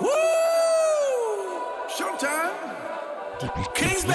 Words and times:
Woo! 0.00 0.08
Showtime. 1.88 2.52
King's 3.74 4.04
the 4.04 4.12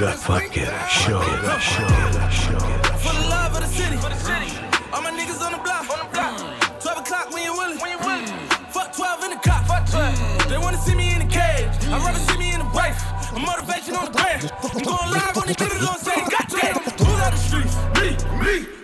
215. 0.00 0.64
The 0.64 0.88
show. 0.88 1.20
Show. 1.58 1.88
Show. 2.30 2.58
For 2.96 3.12
the 3.12 3.20
love 3.28 3.54
of 3.54 3.60
the 3.60 3.66
city. 3.66 3.96
All 4.92 5.02
my 5.02 5.10
niggas 5.10 5.40
on 5.44 5.52
the 5.52 5.58
block. 5.58 5.90
On 5.90 5.98
the 5.98 6.06
block. 6.12 6.80
12 6.80 6.98
o'clock 6.98 7.30
when 7.32 7.42
you 7.44 7.52
willing. 7.52 7.78
When 7.78 7.90
you 7.90 7.98
willing. 7.98 8.26
Fuck 8.70 8.92
12 8.94 9.24
in 9.24 9.30
the 9.30 9.36
cop. 9.36 9.66
Fuck 9.66 9.90
12. 9.90 10.48
They 10.48 10.58
wanna 10.58 10.78
see 10.78 10.94
me 10.94 11.12
in 11.12 11.18
the 11.18 11.26
cage. 11.26 11.68
I'd 11.92 12.00
rather 12.04 12.18
see 12.18 12.38
me 12.38 12.52
in 12.54 12.60
the 12.60 12.70
wife. 12.72 12.96
I'm 13.34 13.42
motivation 13.42 13.94
on 13.96 14.06
the 14.06 14.10
brand. 14.12 14.50
I'm 14.62 14.82
going 14.82 15.10
live 15.10 15.36
when 15.36 15.46
they 15.48 15.54
put 15.54 15.72
on 15.82 15.98
stage. 15.98 16.35
Me, 17.56 18.16
me, 18.38 18.75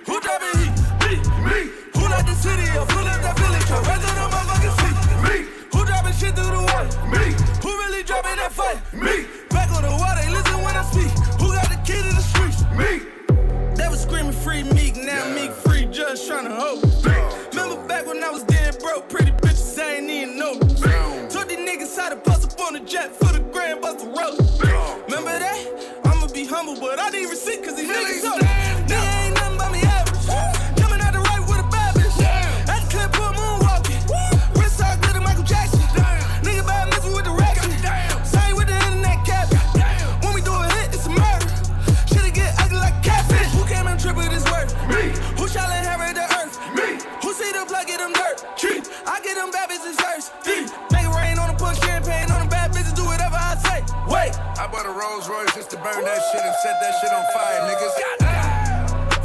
that 56.92 57.00
shit 57.00 57.12
on 57.12 57.24
fire, 57.32 57.60
niggas. 57.64 57.94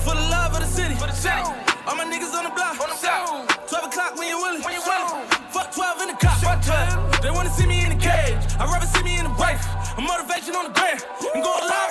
For 0.03 0.15
the 0.15 0.27
love 0.31 0.53
of 0.53 0.61
the 0.61 0.67
city. 0.67 0.95
For 0.95 1.07
the 1.07 1.13
city. 1.13 1.35
All 1.87 1.95
my 1.95 2.05
niggas 2.05 2.33
on 2.33 2.45
the 2.45 2.53
block. 2.55 2.79
On 2.79 2.87
the 2.87 2.97
block. 2.99 3.67
12 3.67 3.85
o'clock 3.85 4.15
when 4.17 4.27
you 4.27 4.37
willing. 4.37 4.61
When 4.61 4.73
you 4.73 4.81
willing. 4.81 5.27
Fuck 5.51 5.73
12 5.73 6.01
in 6.01 6.07
the 6.07 6.17
cop. 6.19 6.37
Fuck 6.39 6.63
12. 6.63 7.21
They 7.21 7.31
wanna 7.31 7.49
see 7.49 7.65
me 7.65 7.83
in 7.83 7.89
the 7.89 7.99
cage. 7.99 8.39
I'd 8.59 8.71
rather 8.71 8.87
see 8.87 9.03
me 9.03 9.19
in 9.19 9.25
the 9.25 9.35
break. 9.35 9.59
Motivation 9.99 10.55
on 10.55 10.65
the 10.65 10.73
brand. 10.73 11.03
And 11.33 11.43
go 11.43 11.51
live. 11.67 11.86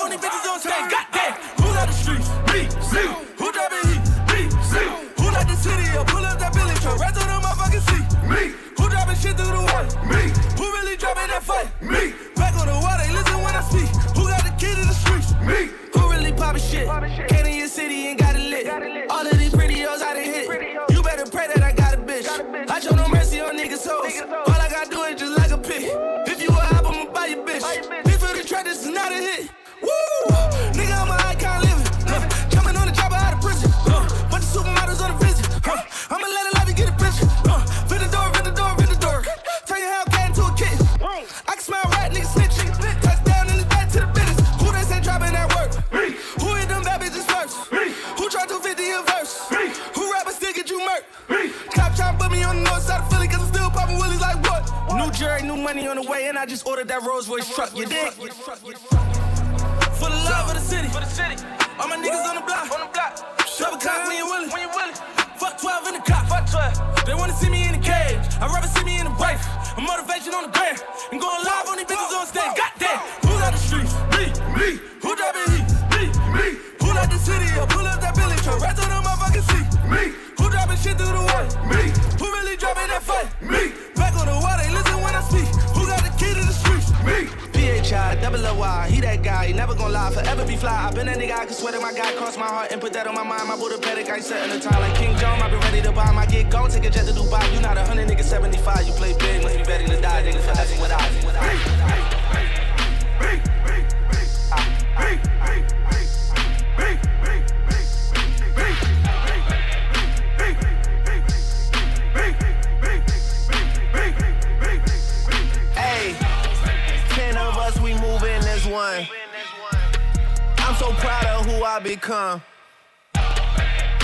So 120.78 120.92
proud 120.92 121.24
of 121.26 121.46
who 121.46 121.64
I 121.64 121.80
become. 121.80 122.42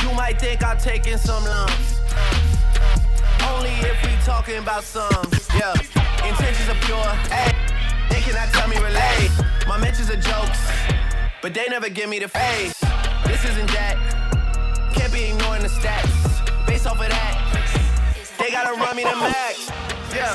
You 0.02 0.12
might 0.14 0.40
think 0.40 0.64
I'm 0.64 0.78
taking 0.78 1.18
some 1.18 1.44
lumps. 1.44 2.00
Only 3.46 3.70
if 3.70 4.02
we 4.02 4.10
talking 4.24 4.56
about 4.56 4.82
some. 4.82 5.28
Yeah, 5.54 5.74
intentions 6.24 6.68
are 6.70 6.80
pure. 6.86 7.04
Hey, 7.28 7.52
they 8.08 8.20
cannot 8.22 8.48
tell 8.54 8.68
me 8.68 8.76
relate. 8.78 9.30
My 9.68 9.76
mentions 9.76 10.08
are 10.08 10.16
jokes, 10.16 10.60
but 11.42 11.52
they 11.52 11.66
never 11.68 11.90
give 11.90 12.08
me 12.08 12.18
the 12.18 12.28
face. 12.28 12.80
This 13.26 13.44
isn't 13.44 13.70
that. 13.72 13.96
Can't 14.94 15.12
be 15.12 15.24
ignoring 15.24 15.62
the 15.62 15.68
stats. 15.68 16.66
Based 16.66 16.86
off 16.86 17.00
of 17.00 17.08
that, 17.08 17.36
they 18.38 18.50
gotta 18.50 18.72
run 18.80 18.96
me 18.96 19.04
the 19.04 19.16
max. 19.16 19.68
Yeah, 20.14 20.34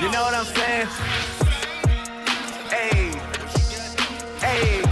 you 0.00 0.10
know 0.12 0.22
what 0.22 0.34
I'm 0.34 0.44
saying? 0.44 0.86
Hey, 2.70 3.10
hey. 4.38 4.91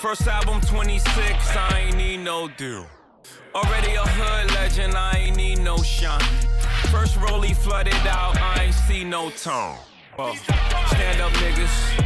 First 0.00 0.26
album 0.26 0.60
26, 0.60 1.56
I 1.56 1.84
ain't 1.86 1.96
need 1.96 2.18
no 2.18 2.48
deal. 2.48 2.86
Already 3.54 3.94
a 3.94 4.02
hood 4.02 4.50
legend, 4.52 4.94
I 4.94 5.16
ain't 5.16 5.36
need 5.36 5.60
no 5.60 5.78
shine. 5.78 6.20
First 6.90 7.14
rollie 7.14 7.56
flooded 7.56 7.94
out, 8.06 8.36
I 8.36 8.64
ain't 8.64 8.74
see 8.74 9.04
no 9.04 9.30
tone. 9.30 9.78
Well, 10.18 10.34
stand 10.34 11.22
up 11.22 11.32
niggas, 11.32 12.04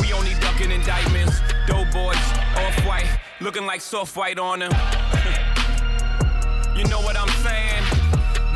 we 0.00 0.12
only 0.12 0.34
ducking 0.40 0.70
indictments. 0.70 1.40
Doughboys, 1.66 2.16
off 2.56 2.86
white, 2.86 3.08
looking 3.40 3.64
like 3.64 3.80
soft 3.80 4.14
white 4.14 4.38
on 4.38 4.58
them. 4.58 4.70
you 6.76 6.84
know 6.84 7.00
what 7.00 7.16
I'm 7.16 7.30
saying? 7.42 7.82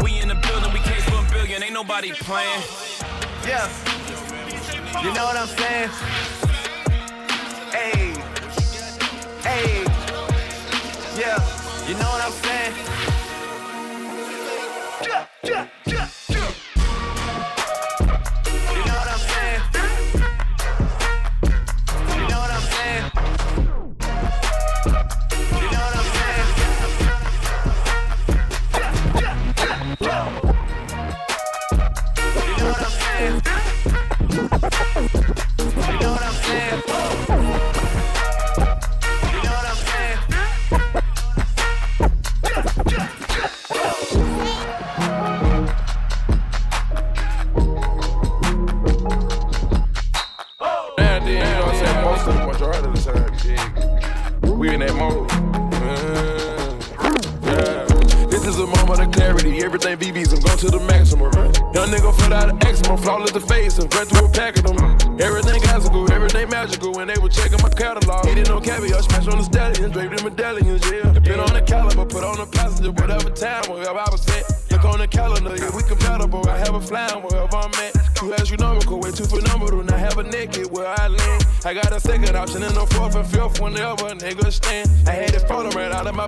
We 0.02 0.20
in 0.20 0.28
the 0.28 0.34
building, 0.34 0.70
we 0.74 0.80
came 0.80 1.00
for 1.00 1.24
a 1.26 1.30
billion, 1.32 1.62
ain't 1.62 1.72
nobody 1.72 2.12
playing. 2.12 2.62
Yeah, 3.46 3.66
you 5.02 5.14
know 5.14 5.24
what 5.24 5.36
I'm 5.36 5.48
saying? 5.48 5.88
Yeah. 11.16 11.40
You 11.88 11.94
know 11.94 12.10
what 12.10 12.24
I'm 12.24 12.32
saying? 12.32 12.86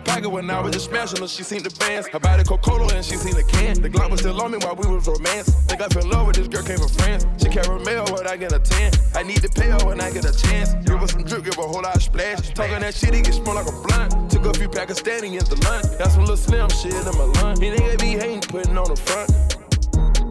When 0.06 0.50
I 0.50 0.60
was 0.60 0.72
just 0.72 0.86
smashing 0.86 1.20
her. 1.20 1.28
She 1.28 1.42
seen 1.42 1.62
the 1.62 1.70
bands. 1.78 2.08
Her 2.08 2.20
body 2.20 2.44
Coca-Cola 2.44 2.94
and 2.94 3.04
she 3.04 3.16
seen 3.16 3.34
the 3.34 3.42
can. 3.44 3.80
The 3.80 3.90
Glock 3.90 4.10
was 4.10 4.20
still 4.20 4.40
on 4.40 4.52
me 4.52 4.58
while 4.58 4.76
we 4.76 4.86
was 4.88 5.06
romancing. 5.06 5.54
Think 5.66 5.80
I 5.80 5.88
fell 5.88 6.02
in 6.02 6.10
love 6.10 6.26
with 6.26 6.36
this 6.36 6.48
girl, 6.48 6.62
came 6.62 6.78
from 6.78 6.88
France. 6.88 7.26
She 7.42 7.48
caramel 7.48 8.06
when 8.12 8.26
I 8.26 8.36
get 8.36 8.52
a 8.52 8.58
10. 8.58 8.92
I 9.14 9.22
need 9.22 9.42
to 9.42 9.48
pay 9.48 9.68
her 9.68 9.78
when 9.84 10.00
I 10.00 10.10
get 10.10 10.24
a 10.24 10.32
chance. 10.32 10.74
Give 10.86 10.98
her 10.98 11.08
some 11.08 11.24
drip, 11.24 11.44
give 11.44 11.54
her 11.54 11.62
a 11.62 11.66
whole 11.66 11.82
lot 11.82 11.96
of 11.96 12.02
splash. 12.02 12.54
Talking 12.54 12.80
that 12.80 12.94
shit, 12.94 13.14
he 13.14 13.22
get 13.22 13.34
smell 13.34 13.54
like 13.54 13.68
a 13.68 13.72
blunt. 13.72 14.30
Took 14.30 14.46
a 14.46 14.54
few 14.54 14.68
Pakistani 14.68 15.38
into 15.38 15.56
lunch. 15.66 15.86
Got 15.98 16.10
some 16.12 16.22
little 16.22 16.36
slim 16.36 16.68
shit 16.70 16.94
in 16.94 17.04
my 17.18 17.28
lunch. 17.40 17.58
He 17.60 17.70
nigga 17.70 17.98
be 17.98 18.12
hating, 18.12 18.42
putting 18.42 18.78
on 18.78 18.88
the 18.88 18.96
front. 18.96 19.30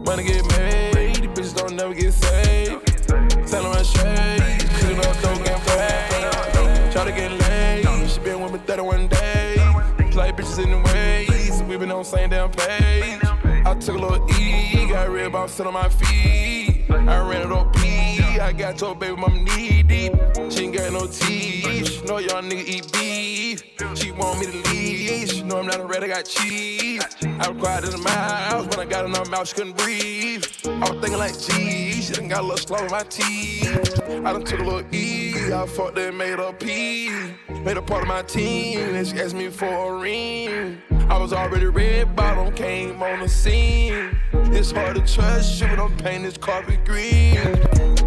Money 0.06 0.24
get 0.24 0.44
made, 0.56 0.94
these 0.94 1.28
bitches 1.28 1.56
don't 1.56 1.74
never 1.76 1.94
get 1.94 2.12
saved. 2.12 2.47
Page. 12.26 13.20
I 13.64 13.74
took 13.80 13.96
a 13.96 13.98
little 13.98 14.30
E, 14.32 14.88
got 14.88 15.08
red 15.10 15.32
bomb 15.32 15.48
sit 15.48 15.66
on 15.66 15.74
my 15.74 15.88
feet. 15.88 16.84
I 16.90 17.28
ran 17.28 17.46
it 17.46 17.52
up 17.52 17.74
P. 17.76 18.40
I 18.40 18.52
got 18.52 18.80
your 18.80 18.94
baby 18.94 19.16
mama 19.16 19.38
knee 19.38 19.82
deep. 19.82 20.12
She 20.50 20.64
ain't 20.64 20.76
got 20.76 20.92
no 20.92 21.06
teeth. 21.06 22.04
Know 22.06 22.18
y'all 22.18 22.42
nigga 22.42 22.64
eat 22.64 22.92
beef. 22.92 23.62
She 23.94 24.10
want 24.12 24.40
me 24.40 24.46
to 24.46 24.70
leave. 24.70 25.28
She 25.28 25.42
know 25.42 25.58
I'm 25.58 25.66
not 25.66 25.80
a 25.80 25.84
red, 25.84 26.02
I 26.02 26.08
got 26.08 26.24
cheese. 26.24 26.87
I 27.24 27.48
was 27.48 27.60
quiet 27.60 27.84
in 27.84 28.02
the 28.02 28.10
house 28.10 28.66
when 28.66 28.86
I 28.86 28.90
got 28.90 29.04
in 29.04 29.14
her 29.14 29.24
mouth, 29.26 29.48
she 29.48 29.54
couldn't 29.54 29.76
breathe. 29.76 30.44
I 30.64 30.90
was 30.90 31.00
thinking 31.00 31.18
like, 31.18 31.38
gee, 31.38 32.00
she 32.02 32.12
done 32.12 32.28
got 32.28 32.40
a 32.40 32.42
little 32.42 32.58
slow 32.58 32.84
in 32.84 32.90
my 32.90 33.02
teeth. 33.02 34.00
I 34.08 34.32
done 34.32 34.44
took 34.44 34.60
a 34.60 34.62
little 34.62 34.94
E. 34.94 35.52
I 35.52 35.66
fucked 35.66 35.98
and 35.98 36.18
made 36.18 36.38
a 36.38 36.52
P. 36.52 37.10
Made 37.64 37.76
a 37.76 37.82
part 37.82 38.02
of 38.02 38.08
my 38.08 38.22
team, 38.22 38.94
and 38.94 39.06
she 39.06 39.18
asked 39.18 39.34
me 39.34 39.48
for 39.48 39.66
a 39.66 40.00
ring. 40.00 40.82
I 41.08 41.18
was 41.18 41.32
already 41.32 41.66
red 41.66 42.14
bottom, 42.14 42.52
came 42.54 43.02
on 43.02 43.20
the 43.20 43.28
scene. 43.28 44.16
It's 44.32 44.70
hard 44.70 44.96
to 44.96 45.14
trust 45.14 45.60
you, 45.60 45.68
but 45.68 45.80
I'm 45.80 45.96
painting 45.96 46.24
this 46.24 46.36
carpet 46.36 46.84
green. 46.84 47.36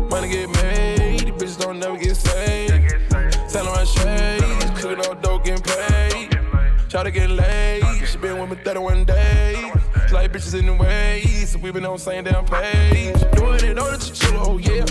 Money 0.10 0.30
get 0.30 0.50
made, 0.62 1.20
these 1.20 1.32
bitches 1.32 1.60
don't 1.60 1.80
never 1.80 1.98
get 1.98 2.16
saved. 2.16 2.92
Selling 3.50 3.74
my 3.74 3.84
shades, 3.84 4.82
cooking 4.82 5.06
up 5.06 5.22
dope, 5.22 5.44
getting 5.44 5.64
paid. 5.64 6.01
Try 6.92 7.04
to 7.04 7.12
get 7.12 7.30
laid, 7.30 8.06
she 8.06 8.18
been 8.18 8.38
with 8.38 8.50
me 8.50 8.58
31 8.66 9.06
days. 9.06 9.64
Like 10.12 10.34
bitches 10.34 10.60
in 10.60 10.66
the 10.66 10.74
way, 10.74 11.22
so 11.46 11.58
we 11.58 11.72
been 11.72 11.86
on 11.86 11.94
the 11.94 12.00
same 12.00 12.26
damn 12.26 12.44
page. 12.44 13.16
Doing 13.32 13.64
it 13.64 13.80
on 13.80 13.94
the 13.94 14.12
chill, 14.14 14.36
oh, 14.36 14.48
oh 14.50 14.58
yeah. 14.58 14.86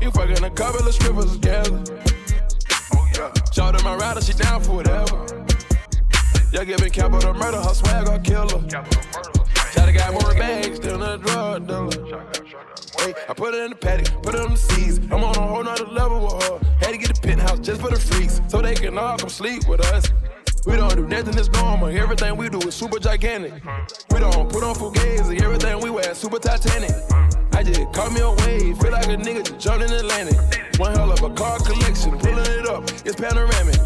You 0.00 0.10
fucking 0.10 0.42
a 0.42 0.50
couple 0.50 0.84
of 0.84 0.92
strippers 0.92 1.30
together. 1.34 1.80
Shout 3.52 3.76
out 3.76 3.84
my 3.84 3.94
rider, 3.94 4.20
she 4.20 4.32
down 4.32 4.64
for 4.64 4.72
whatever. 4.72 5.46
Y'all 6.50 6.64
giving 6.64 6.90
capital 6.90 7.32
murder, 7.32 7.62
her 7.62 7.72
swag, 7.72 8.08
her 8.08 8.18
killer. 8.18 8.66
Try 8.66 8.82
to 9.84 9.92
got 9.92 10.12
more 10.12 10.34
bags 10.34 10.80
than 10.80 11.02
a 11.02 11.18
drug 11.18 11.66
dealer. 11.66 11.90
Hey, 12.98 13.14
I 13.28 13.34
put 13.34 13.54
it 13.54 13.64
in 13.64 13.70
the 13.70 13.76
paddock, 13.76 14.22
put 14.22 14.34
it 14.34 14.40
on 14.40 14.52
the 14.52 14.56
seas. 14.56 14.98
I'm 15.10 15.22
on 15.22 15.36
a 15.36 15.40
whole 15.40 15.62
nother 15.62 15.84
level 15.86 16.24
with 16.24 16.42
her. 16.44 16.58
Had 16.80 16.92
to 16.92 16.98
get 16.98 17.18
a 17.18 17.20
penthouse 17.20 17.60
just 17.60 17.80
for 17.80 17.90
the 17.90 18.00
freaks, 18.00 18.40
so 18.48 18.62
they 18.62 18.74
can 18.74 18.96
all 18.96 19.18
come 19.18 19.28
sleep 19.28 19.68
with 19.68 19.80
us. 19.92 20.10
We 20.66 20.74
don't 20.74 20.96
do 20.96 21.06
nothing 21.06 21.36
that's 21.36 21.48
normal. 21.50 21.88
Everything 21.88 22.36
we 22.36 22.48
do 22.48 22.58
is 22.66 22.74
super 22.74 22.98
gigantic. 22.98 23.52
We 24.10 24.18
don't 24.18 24.50
put 24.50 24.64
on 24.64 24.74
fugazi. 24.74 25.40
Everything 25.40 25.78
we 25.80 25.90
wear 25.90 26.10
is 26.10 26.18
super 26.18 26.40
Titanic. 26.40 26.90
I 27.52 27.62
just 27.62 27.92
caught 27.92 28.12
me 28.12 28.20
a 28.20 28.30
wave. 28.30 28.76
Feel 28.78 28.90
like 28.90 29.06
a 29.06 29.16
nigga 29.16 29.44
just 29.44 29.60
jumped 29.60 29.84
in 29.84 29.92
Atlantic. 29.92 30.36
One 30.80 30.92
hell 30.96 31.12
of 31.12 31.22
a 31.22 31.30
car 31.30 31.58
collection. 31.60 32.18
Pulling 32.18 32.38
it 32.38 32.66
up. 32.66 32.82
It's 33.04 33.14
panoramic. 33.14 33.76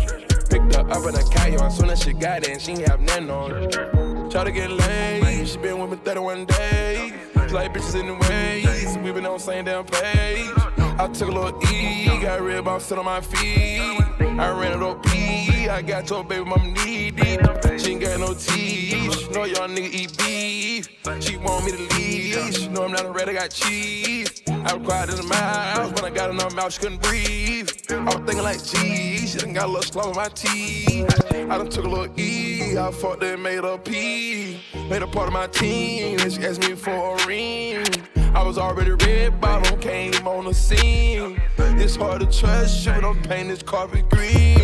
Picked 0.49 0.75
up 0.75 0.91
up 0.91 1.07
in 1.07 1.15
a 1.15 1.25
kayak. 1.29 1.71
Soon 1.71 1.91
as 1.91 2.03
she 2.03 2.15
got 2.15 2.49
it, 2.49 2.63
she 2.63 2.73
ain't 2.73 2.89
have 2.89 3.01
nothing 3.01 3.31
on. 3.31 4.20
Try 4.31 4.45
to 4.45 4.53
get 4.53 4.71
laid. 4.71 5.49
She 5.49 5.59
been 5.59 5.81
with 5.81 5.91
me 5.91 5.97
31 6.05 6.45
days. 6.45 7.13
Like 7.53 7.75
bitches 7.75 7.99
in 7.99 8.07
the 8.07 8.15
ways. 8.15 8.97
We 8.99 9.11
been 9.11 9.27
on 9.27 9.41
same 9.41 9.65
damn 9.65 9.85
page. 9.85 10.49
I 10.79 11.09
took 11.13 11.29
a 11.29 11.33
little 11.33 11.61
E. 11.67 12.07
Got 12.23 12.41
red 12.41 12.65
bomb 12.65 12.79
sit 12.79 12.97
on 12.97 13.07
my 13.07 13.21
feet. 13.21 14.01
I 14.21 14.51
ran 14.51 14.79
it 14.79 14.83
up 14.85 15.03
P. 15.05 15.69
I 15.69 15.83
got 15.83 16.09
your 16.09 16.23
baby 16.23 16.45
mama 16.45 16.63
knee 16.63 17.11
deep. 17.11 17.41
She 17.79 17.93
ain't 17.93 18.03
got 18.03 18.21
no 18.21 18.33
teeth. 18.35 19.19
She 19.19 19.29
know 19.31 19.45
y'all 19.45 19.67
nigga 19.67 19.91
eat 19.91 20.17
beef. 20.17 20.89
She 21.21 21.37
want 21.37 21.65
me 21.65 21.73
to 21.73 21.97
leave. 21.97 22.55
She 22.55 22.69
know 22.69 22.85
I'm 22.85 22.93
not 22.93 23.07
a 23.07 23.11
red, 23.11 23.29
I 23.29 23.33
got 23.33 23.51
cheese. 23.51 24.43
I 24.47 24.75
was 24.75 24.87
quiet 24.87 25.11
in 25.11 25.17
the 25.17 25.25
mouth. 25.25 25.93
When 25.95 26.05
I 26.05 26.15
got 26.15 26.31
in 26.31 26.39
her 26.39 26.51
mouth, 26.51 26.73
she 26.73 26.81
couldn't 26.81 27.03
breathe. 27.03 27.69
I 27.91 28.05
was 28.05 28.15
thinking 28.15 28.43
like, 28.43 28.63
geez, 28.63 29.33
she 29.33 29.39
done 29.39 29.55
got 29.55 29.65
a 29.65 29.73
little 29.73 29.83
slow 29.83 30.11
in 30.11 30.17
my 30.17 30.29
teeth. 30.29 31.33
I 31.33 31.59
done 31.59 31.69
took 31.69 31.85
a 31.85 31.89
little 31.89 32.21
E. 32.21 32.79
I 32.79 32.91
fucked 32.93 33.23
and 33.23 33.43
made 33.43 33.65
a 33.65 33.79
P. 33.79 34.20
Made 34.21 35.03
a 35.03 35.07
part 35.07 35.29
of 35.29 35.33
my 35.33 35.47
team. 35.47 36.21
And 36.21 36.31
she 36.31 36.43
asked 36.43 36.61
me 36.61 36.75
for 36.75 37.17
a 37.17 37.27
ring. 37.27 37.87
I 38.35 38.43
was 38.43 38.59
already 38.59 38.91
red 38.91 39.41
bottom, 39.41 39.81
came 39.81 40.15
on 40.27 40.45
the 40.45 40.53
scene. 40.53 41.41
It's 41.57 41.97
hard 41.97 42.21
to 42.21 42.27
trust 42.27 42.85
you, 42.85 42.93
but 42.93 43.05
I'm 43.05 43.23
painting 43.23 43.49
this 43.49 43.63
carpet 43.63 44.11
green. 44.11 44.59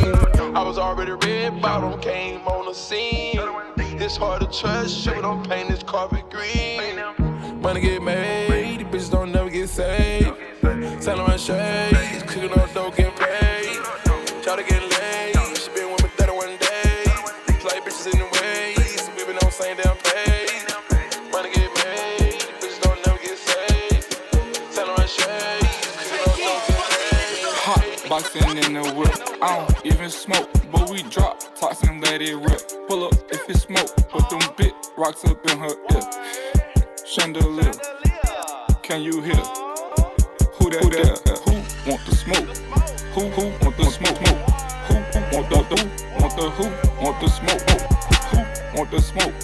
I 0.55 0.63
was 0.63 0.77
already 0.77 1.13
red 1.13 1.63
bottom, 1.63 1.99
came 2.01 2.47
on 2.47 2.67
the 2.67 2.75
scene. 2.75 3.41
It's 3.99 4.17
hard 4.19 4.43
to 4.43 4.47
trust 4.47 5.07
you, 5.07 5.15
but 5.15 5.25
I'm 5.25 5.43
painting 5.45 5.71
this 5.71 5.83
carpet 5.83 6.31
green. 6.31 7.61
Money 7.63 7.81
get 7.81 8.03
made, 8.03 8.81
these 8.81 8.87
bitches 8.87 9.11
don't 9.11 9.33
never 9.33 9.49
get 9.49 9.71
saved. 9.71 10.37
Selling 11.03 11.27
my 11.27 11.37
shades, 11.39 12.23
cooking 12.25 12.53
up 12.53 12.75
dope, 12.75 12.95
getting 12.95 13.13
paid. 13.13 13.81
Try 14.43 14.57
to 14.57 14.63
get 14.63 14.86
boxing 28.17 28.57
in 28.57 28.73
the 28.73 28.95
whip. 28.95 29.13
I 29.43 29.59
don't 29.59 29.87
even 29.87 30.09
smoke, 30.09 30.49
but 30.73 30.89
we 30.89 31.03
drop 31.03 31.43
and 31.87 32.03
let 32.03 32.23
it 32.23 32.35
rip. 32.37 32.63
Pull 32.89 33.05
up 33.05 33.15
if 33.31 33.51
it 33.51 33.59
smoke, 33.59 33.95
put 34.09 34.31
them 34.31 34.41
big 34.57 34.73
rocks 34.97 35.23
up 35.27 35.45
in 35.51 35.59
her 35.59 35.75
ear. 35.93 36.03
Chandelier. 37.05 37.73
Can 38.83 39.03
you 39.03 39.21
hear? 39.21 39.43
Who 40.57 40.71
that? 40.71 40.81
Who 40.83 40.91
that? 40.91 41.41
Who 41.45 41.91
want 41.91 42.07
the 42.07 42.15
smoke? 42.15 42.57
Who 43.15 43.23
who 43.37 43.45
want 43.63 43.77
the 43.77 43.85
smoke? 43.85 44.19
Who 44.19 44.35
who 44.89 45.37
want 45.37 45.51
the 45.51 45.61
who 45.69 46.23
want 46.23 46.37
the 46.37 46.51
who 46.57 47.05
want 47.05 47.21
the 47.21 47.29
smoke? 47.29 47.63
Who 48.31 48.79
want 48.79 48.91
the 48.91 49.01
smoke? 49.01 49.35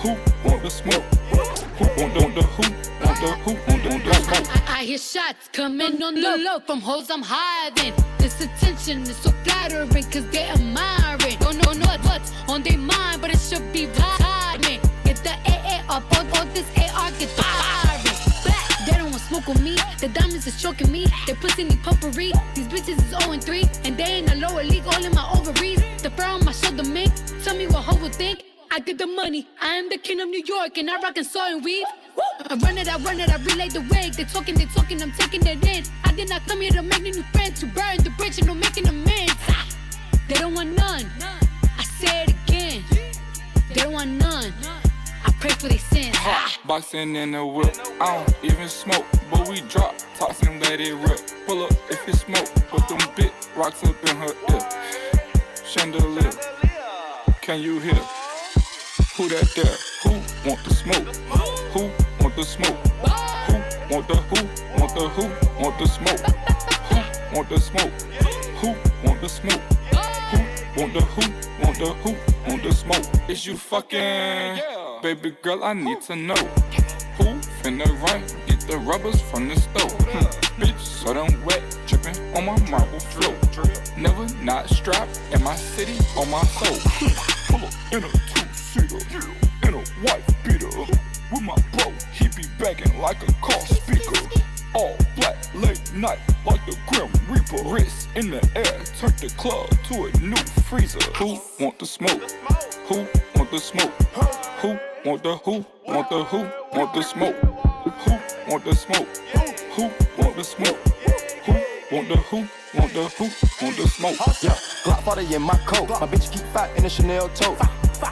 Who 0.00 0.48
want 0.48 0.62
the 0.62 0.70
smoke? 0.70 1.55
I, 4.68 4.84
hear 4.84 4.96
shots 4.98 5.48
coming 5.52 6.02
on 6.02 6.14
the 6.14 6.42
low 6.42 6.58
from 6.60 6.80
hoes 6.80 7.10
I'm 7.10 7.22
hiding. 7.22 7.92
This 8.18 8.40
attention 8.40 9.02
is 9.02 9.16
so 9.16 9.30
flattering 9.44 9.90
cause 10.04 10.26
they 10.30 10.44
admiring. 10.48 11.36
Don't 11.38 11.58
know 11.58 11.72
know 11.72 11.96
what's 12.02 12.32
on 12.48 12.62
their 12.62 12.78
mind, 12.78 13.20
but 13.20 13.30
it 13.30 13.38
should 13.38 13.70
be 13.74 13.88
timing. 13.92 14.80
Get 15.04 15.16
the 15.16 15.34
AA 15.44 15.84
up 15.90 16.10
on, 16.18 16.26
on 16.38 16.48
this 16.54 16.66
AR, 16.78 17.10
get 17.18 17.28
firing. 17.30 18.16
Back, 18.44 18.86
they 18.86 18.92
don't 18.96 19.10
want 19.10 19.22
smoke 19.22 19.46
with 19.46 19.60
me. 19.60 19.76
The 19.98 20.08
diamonds 20.08 20.46
is 20.46 20.60
choking 20.60 20.90
me. 20.90 21.06
They 21.26 21.34
pussy 21.34 21.64
need 21.64 21.82
pumpery. 21.82 22.32
These 22.54 22.68
bitches 22.68 22.98
is 22.98 23.20
0 23.20 23.32
and 23.32 23.44
3. 23.44 23.64
And 23.84 23.98
they 23.98 24.20
in 24.20 24.24
the 24.24 24.36
lower 24.36 24.64
league, 24.64 24.86
all 24.86 25.04
in 25.04 25.12
my 25.12 25.30
ovaries. 25.30 25.82
The 26.02 26.08
fur 26.10 26.24
on 26.24 26.42
my 26.42 26.52
shoulder, 26.52 26.84
man. 26.84 27.10
Tell 27.44 27.54
me 27.54 27.66
what 27.66 27.84
hoe 27.84 28.00
would 28.02 28.14
think. 28.14 28.55
I 28.70 28.80
get 28.80 28.98
the 28.98 29.06
money. 29.06 29.46
I 29.60 29.76
am 29.76 29.88
the 29.88 29.98
king 29.98 30.20
of 30.20 30.28
New 30.28 30.42
York, 30.44 30.76
and 30.78 30.90
I 30.90 31.00
rock 31.00 31.16
and 31.16 31.26
saw 31.26 31.46
and 31.50 31.64
weave. 31.64 31.86
I 32.50 32.54
run 32.56 32.78
it, 32.78 32.88
I 32.88 32.98
run 32.98 33.20
it, 33.20 33.30
I 33.30 33.36
relay 33.42 33.68
the 33.68 33.80
wake. 33.90 34.14
They 34.14 34.24
talking, 34.24 34.54
they 34.54 34.66
talking, 34.66 35.00
I'm 35.02 35.12
taking 35.12 35.46
it 35.46 35.64
in. 35.66 35.84
I 36.04 36.12
did 36.12 36.28
not 36.28 36.46
come 36.46 36.60
here 36.60 36.72
to 36.72 36.82
make 36.82 37.02
new 37.02 37.22
friends, 37.32 37.60
to 37.60 37.66
burn 37.66 37.98
the 37.98 38.10
bridge 38.18 38.38
and 38.38 38.46
no 38.46 38.54
making 38.54 38.88
amends. 38.88 39.32
Ah, 39.48 39.66
They 40.28 40.34
don't 40.34 40.54
want 40.54 40.76
none. 40.76 41.06
I 41.78 41.84
say 41.84 42.24
it 42.24 42.30
again. 42.46 42.84
They 43.68 43.80
don't 43.82 43.92
want 43.92 44.10
none. 44.10 44.52
I 45.24 45.32
pray 45.40 45.50
for 45.50 45.68
their 45.68 45.78
sins. 45.78 46.14
Ah. 46.18 46.52
Boxing 46.66 47.16
in 47.16 47.32
the 47.32 47.44
whip. 47.46 47.74
I 48.00 48.16
don't 48.24 48.44
even 48.44 48.68
smoke, 48.68 49.06
but 49.30 49.48
we 49.48 49.60
drop 49.62 49.94
and 50.42 50.60
let 50.62 50.80
it 50.80 50.94
rip. 50.94 51.20
Pull 51.46 51.64
up 51.64 51.72
if 51.90 52.08
it 52.08 52.16
smoke, 52.16 52.48
put 52.68 52.86
them 52.88 52.98
big 53.16 53.32
rocks 53.56 53.82
up 53.84 53.96
in 54.08 54.16
her 54.16 54.34
ear. 54.50 54.68
Chandelier, 55.64 56.32
can 57.42 57.60
you 57.60 57.78
hear? 57.80 58.25
Who 59.16 59.30
that 59.30 59.48
there? 59.56 59.64
Who 60.02 60.10
want 60.46 60.62
the 60.62 60.74
smoke? 60.74 61.16
Who 61.72 61.90
want 62.22 62.36
the 62.36 62.44
smoke? 62.44 62.76
Who 63.46 63.54
want 63.94 64.08
the 64.08 64.16
who 64.16 64.78
want 64.78 64.94
the 64.94 65.08
who 65.08 65.62
want 65.62 65.78
the 65.78 65.86
smoke? 65.86 66.20
Who 66.90 67.34
want 67.34 67.48
the 67.48 67.58
smoke? 67.58 67.92
Who 68.60 68.74
want 69.08 69.22
the 69.22 69.28
smoke? 69.30 69.62
Who 70.30 70.80
want 70.80 70.92
the 70.92 71.00
who 71.00 71.64
want 71.64 71.78
the 71.78 71.94
who 72.04 72.14
want 72.46 72.62
the 72.62 72.72
smoke? 72.74 73.30
Is 73.30 73.46
you 73.46 73.56
fucking 73.56 74.60
baby 75.00 75.34
girl? 75.40 75.64
I 75.64 75.72
need 75.72 76.02
to 76.02 76.14
know 76.14 76.34
who 77.16 77.40
finna 77.64 77.88
run. 78.02 78.22
Get 78.46 78.60
the 78.68 78.76
rubbers 78.80 79.22
from 79.22 79.48
the 79.48 79.56
stove. 79.56 79.92
Hmm. 80.12 80.60
Bitch, 80.60 80.78
so 80.78 81.14
damn 81.14 81.42
wet, 81.42 81.62
dripping 81.86 82.18
on 82.36 82.44
my 82.44 82.70
marble 82.70 83.00
floor. 83.00 83.34
Never 83.96 84.26
not 84.44 84.68
strapped 84.68 85.18
in 85.32 85.42
my 85.42 85.56
city 85.56 85.96
on 86.18 86.30
my 86.30 86.44
soul. 86.44 86.76
Pull 87.48 87.64
up 87.64 87.72
in 87.92 88.04
a 88.04 88.35
two-seater, 88.76 89.26
in 89.62 89.74
a 89.74 89.82
white 90.04 90.24
beater. 90.44 90.68
With 91.32 91.42
my 91.42 91.56
bro, 91.72 91.92
he 92.12 92.28
be 92.28 92.44
begging 92.58 92.98
like 92.98 93.16
a 93.26 93.32
car 93.34 93.60
speaker. 93.60 94.20
All 94.74 94.96
black, 95.16 95.36
late 95.54 95.80
night, 95.94 96.18
like 96.44 96.64
the 96.66 96.76
Grim 96.88 97.10
Reaper. 97.28 97.68
Wrist 97.68 98.08
in 98.14 98.30
the 98.30 98.48
air, 98.54 98.84
turn 98.98 99.14
the 99.20 99.32
club 99.38 99.70
to 99.88 100.04
a 100.04 100.20
new 100.20 100.36
freezer. 100.68 101.00
Who 101.16 101.40
want 101.58 101.78
the 101.78 101.86
smoke? 101.86 102.30
Who 102.88 103.06
want 103.34 103.50
the 103.50 103.58
smoke? 103.58 103.92
Who 104.60 104.78
want 105.04 105.22
the 105.22 105.36
who? 105.38 105.64
Want 105.86 106.10
the 106.10 106.24
who? 106.24 106.46
Want 106.78 106.92
the 106.94 107.02
smoke? 107.02 107.36
Who 107.36 108.50
want 108.50 108.64
the 108.64 108.74
smoke? 108.74 109.08
Who 109.74 109.82
want 110.18 110.36
the 110.36 110.44
smoke? 110.44 110.76
Who 111.46 111.52
want 111.96 112.08
the 112.08 112.16
who? 112.16 112.36
Want 112.74 112.92
the 112.92 113.04
who? 113.08 113.24
Want 113.64 113.76
the 113.76 113.88
smoke? 113.88 114.16
Yeah, 114.42 114.50
Glock 114.84 115.02
40 115.02 115.34
in 115.34 115.42
my 115.42 115.56
coat. 115.66 115.88
My 115.88 116.06
bitch 116.06 116.30
keep 116.30 116.42
fat 116.52 116.76
in 116.76 116.84
a 116.84 116.90
Chanel 116.90 117.30
tote. 117.30 117.58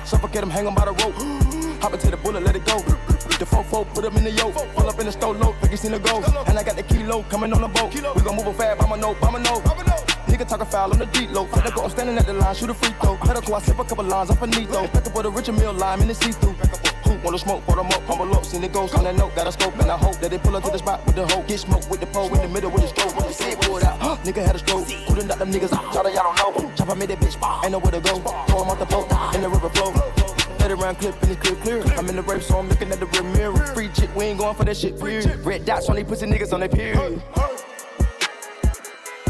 Suffocate 0.05 0.43
him, 0.43 0.51
hang 0.51 0.67
him 0.67 0.75
by 0.75 0.85
the 0.85 0.93
rope. 0.93 1.15
Hop 1.83 1.93
into 1.93 2.11
the 2.11 2.17
bullet, 2.17 2.43
let 2.43 2.57
it 2.57 2.65
go. 2.65 2.79
The 3.39 3.45
fofo, 3.45 3.85
put 3.93 4.05
him 4.05 4.17
in 4.17 4.25
the 4.25 4.31
yoke. 4.31 4.55
Pull 4.75 4.89
up 4.89 4.99
in 4.99 5.07
the 5.07 5.13
stove 5.13 5.39
low, 5.41 5.55
like 5.61 5.71
you 5.71 5.77
seen 5.77 5.95
a 5.95 5.99
ghost. 5.99 6.29
And 6.47 6.59
I 6.59 6.63
got 6.63 6.77
the 6.77 6.83
kilo 6.83 7.23
coming 7.25 7.53
on 7.53 7.61
the 7.61 7.69
boat. 7.69 7.93
We 7.95 8.01
gon' 8.01 8.37
move 8.37 8.47
a 8.47 8.55
fast, 8.55 8.83
I'ma 8.83 8.97
know, 8.97 9.17
I'ma 9.23 9.39
know. 9.39 9.61
Nigga 10.27 10.49
talking 10.49 10.67
foul 10.67 10.93
on 10.93 10.99
the 10.99 11.07
deep 11.07 11.31
low. 11.31 11.45
Let 11.45 11.75
go, 11.75 11.83
I'm 11.85 11.91
standing 11.91 12.17
at 12.17 12.27
the 12.27 12.33
line, 12.33 12.55
shoot 12.55 12.71
a 12.71 12.75
free 12.75 12.95
throw. 13.01 13.19
Medical, 13.27 13.55
I 13.55 13.61
sip 13.61 13.79
a 13.79 13.85
couple 13.85 14.05
lines 14.05 14.31
off 14.31 14.43
a 14.43 14.47
neat 14.47 14.69
though. 14.71 14.85
Expected 14.85 15.15
with 15.15 15.27
a 15.27 15.31
richer 15.31 15.53
meal 15.53 15.73
lime 15.73 16.01
in 16.03 16.09
the 16.09 16.15
see-through. 16.15 16.94
Who 17.05 17.17
wanna 17.25 17.39
smoke, 17.39 17.65
pour 17.65 17.77
them 17.77 17.87
up, 17.87 18.03
humble 18.03 18.35
up, 18.35 18.45
seen 18.45 18.65
it 18.65 18.73
ghost 18.73 18.95
on 18.95 19.05
that 19.05 19.15
note, 19.17 19.35
got 19.35 19.47
a 19.47 19.53
scope, 19.53 19.79
and 19.79 19.91
I 19.91 19.97
hope 19.97 20.19
that 20.21 20.31
they 20.31 20.39
pull 20.39 20.57
up 20.57 20.65
to 20.65 20.71
the 20.71 20.79
spot 20.79 21.05
with 21.07 21.17
the 21.17 21.27
hoe. 21.27 21.43
Get 21.43 21.61
smoke 21.61 21.89
with 21.91 22.01
the 22.01 22.07
pole 22.07 22.35
in 22.35 22.41
the 22.43 22.49
middle 22.49 22.71
with 22.71 22.83
the 22.83 22.89
stroke. 22.89 23.15
When 23.17 23.27
they 23.27 23.33
say 23.33 23.57
pull 23.61 23.77
it 23.77 23.85
out, 23.85 24.01
nigga 24.25 24.45
had 24.45 24.57
a 24.57 24.59
stroke. 24.59 24.87
Couldn't 25.07 25.29
knock 25.29 25.39
them 25.39 25.53
niggas 25.53 25.73
out, 25.73 25.93
shout 25.93 26.07
out, 26.07 26.15
y'all 26.15 26.35
don't 26.35 26.63
know. 26.63 26.73
Chopper 26.77 26.95
made 26.95 27.11
that 27.11 27.21
bitch, 27.21 27.37
ain't 27.63 27.73
nowhere 27.73 27.93
to 27.93 28.01
go. 28.01 28.19
Throw 28.47 28.63
him 28.63 28.71
off 28.71 28.79
the 28.79 28.87
boat, 28.87 29.35
in 29.35 29.43
the 29.43 29.49
river 29.49 29.69
flow. 29.71 29.93
Let 30.61 30.71
it 30.71 30.77
round 30.77 30.99
clip 30.99 31.21
and 31.23 31.31
it's 31.31 31.41
clear, 31.47 31.83
clear. 31.83 31.99
I'm 31.99 32.09
in 32.09 32.17
the 32.17 32.23
rape, 32.23 32.43
so 32.43 32.59
I'm 32.59 32.69
looking 32.69 32.91
at 32.91 32.99
the 32.99 33.07
rear 33.07 33.23
mirror. 33.23 33.67
Free 33.75 33.89
chick, 33.89 34.09
we 34.17 34.25
ain't 34.25 34.39
going 34.39 34.57
for 34.57 34.65
that 34.65 34.77
shit, 34.77 34.99
period. 34.99 35.45
Red 35.45 35.67
dots 35.67 35.91
on 35.91 35.97
these 35.97 36.07
pussy 36.07 36.27
niggas 36.27 36.53
on 36.55 36.61
their 36.61 36.71
period. 36.71 37.23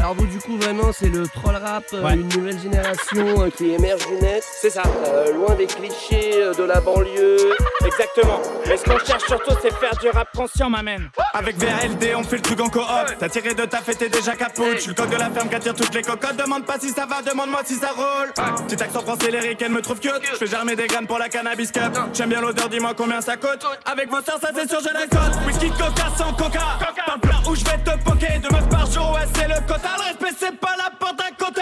Alors 0.05 0.17
vous 0.17 0.27
du 0.27 0.37
coup 0.37 0.55
vraiment 0.57 0.91
c'est 0.93 1.09
le 1.09 1.27
troll 1.27 1.55
rap, 1.55 1.83
euh, 1.95 2.09
une 2.09 2.27
nouvelle 2.27 2.59
génération 2.59 3.41
euh, 3.41 3.49
qui 3.49 3.71
émerge 3.71 4.05
du 4.05 4.13
net. 4.21 4.43
C'est 4.61 4.69
ça. 4.69 4.83
Euh, 5.07 5.33
loin 5.33 5.55
des 5.55 5.65
clichés 5.65 6.43
euh, 6.43 6.53
de 6.53 6.61
la 6.61 6.79
banlieue. 6.79 7.55
Exactement. 7.83 8.39
Mais 8.67 8.77
ce 8.77 8.83
qu'on 8.83 8.99
cherche 8.99 9.25
surtout, 9.25 9.55
c'est 9.63 9.73
faire 9.73 9.97
du 9.99 10.09
rap 10.09 10.27
conscient, 10.35 10.69
ma 10.69 10.83
man. 10.83 11.09
Avec 11.33 11.57
VLD, 11.57 12.13
on 12.15 12.23
fait 12.23 12.35
le 12.35 12.41
truc 12.43 12.59
en 12.59 12.69
coop. 12.69 12.83
T'as 13.17 13.29
tiré 13.29 13.55
de 13.55 13.65
ta 13.65 13.79
fête, 13.79 13.97
t'es 13.97 14.09
déjà 14.09 14.35
capote. 14.35 14.75
Je 14.75 14.81
suis 14.81 14.89
le 14.89 14.93
code 14.93 15.09
de 15.09 15.15
la 15.15 15.31
ferme 15.31 15.49
qui 15.49 15.55
attire 15.55 15.73
toutes 15.73 15.95
les 15.95 16.03
cocottes. 16.03 16.37
Demande 16.37 16.65
pas 16.65 16.77
si 16.79 16.89
ça 16.89 17.07
va, 17.07 17.23
demande-moi 17.23 17.61
si 17.65 17.73
ça 17.73 17.89
roule. 17.89 18.31
Petit 18.67 18.83
accent 18.83 19.01
français, 19.01 19.31
les 19.31 19.57
elle 19.59 19.71
me 19.71 19.81
trouve 19.81 19.99
cute. 19.99 20.21
Je 20.33 20.37
fais 20.37 20.45
germer 20.45 20.75
des 20.75 20.85
graines 20.85 21.07
pour 21.07 21.17
la 21.17 21.29
cannabis 21.29 21.71
cup. 21.71 21.97
J'aime 22.13 22.29
bien 22.29 22.41
l'odeur, 22.41 22.69
dis-moi 22.69 22.93
combien 22.95 23.21
ça 23.21 23.37
coûte. 23.37 23.65
Avec 23.85 24.11
vos 24.11 24.21
sœurs, 24.21 24.39
ça 24.39 24.49
c'est 24.53 24.69
sûr, 24.69 24.81
je 24.81 24.93
la 24.93 25.07
cote. 25.07 25.35
Whisky, 25.47 25.71
coca, 25.71 26.11
sans 26.15 26.31
coca. 26.33 26.77
Parle 27.07 27.19
plat 27.21 27.41
où 27.49 27.55
je 27.55 27.63
vais 27.65 27.77
te 27.79 28.03
poker. 28.03 28.39
Deux 28.39 28.55
meufs 28.55 28.69
par 28.69 28.85
jour, 28.91 29.11
ouais, 29.15 29.27
c'est 29.33 29.47
le 29.47 29.55
quota. 29.67 29.94
Le 29.97 30.03
respect, 30.03 30.35
c'est 30.37 30.59
pas 30.59 30.75
la 30.77 30.89
porte 30.97 31.21
à 31.21 31.31
côté. 31.31 31.61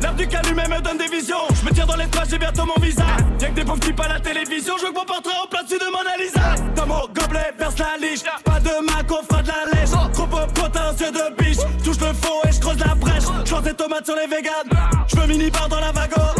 L'art 0.00 0.14
du 0.14 0.26
calumet 0.28 0.68
me 0.68 0.80
donne 0.80 0.98
des 0.98 1.08
visions. 1.08 1.36
Je 1.54 1.64
me 1.66 1.74
tire 1.74 1.86
dans 1.86 1.96
l'espace, 1.96 2.28
j'ai 2.30 2.38
bientôt 2.38 2.64
mon 2.64 2.80
visa. 2.80 3.04
Y'a 3.40 3.48
que 3.48 3.54
des 3.54 3.64
pauvres 3.64 3.80
types 3.80 4.00
à 4.00 4.08
la 4.08 4.20
télévision. 4.20 4.74
Je 4.78 4.86
veux 4.86 4.92
que 4.92 4.98
mon 4.98 5.04
portrait 5.04 5.34
en 5.42 5.46
place 5.46 5.68
de 5.68 5.90
Mona 5.90 6.16
Lisa. 6.18 6.54
Dans 6.74 6.86
mon 6.86 7.06
gobelet, 7.08 7.52
verse 7.58 7.78
la 7.78 7.96
liche. 8.00 8.22
Pas 8.44 8.60
de 8.60 8.84
mac, 8.86 9.06
on 9.10 9.22
fera 9.24 9.42
de 9.42 9.48
la 9.48 9.80
lèche. 9.80 9.90
Trop 10.12 10.26
beau 10.26 10.46
potentiel 10.54 11.12
de 11.12 11.42
biche. 11.42 11.58
Touche 11.84 12.00
le 12.00 12.12
fond 12.12 12.40
et 12.48 12.52
je 12.52 12.60
creuse 12.60 12.78
la 12.78 12.94
brèche. 12.94 13.24
J'lance 13.44 13.62
des 13.62 13.74
tomates 13.74 14.04
sur 14.04 14.16
les 14.16 14.26
véganes. 14.26 14.70
Je 15.08 15.16
veux 15.16 15.26
mini 15.26 15.50
bar 15.50 15.68
dans 15.68 15.80
la 15.80 15.92
wagon. 15.92 16.35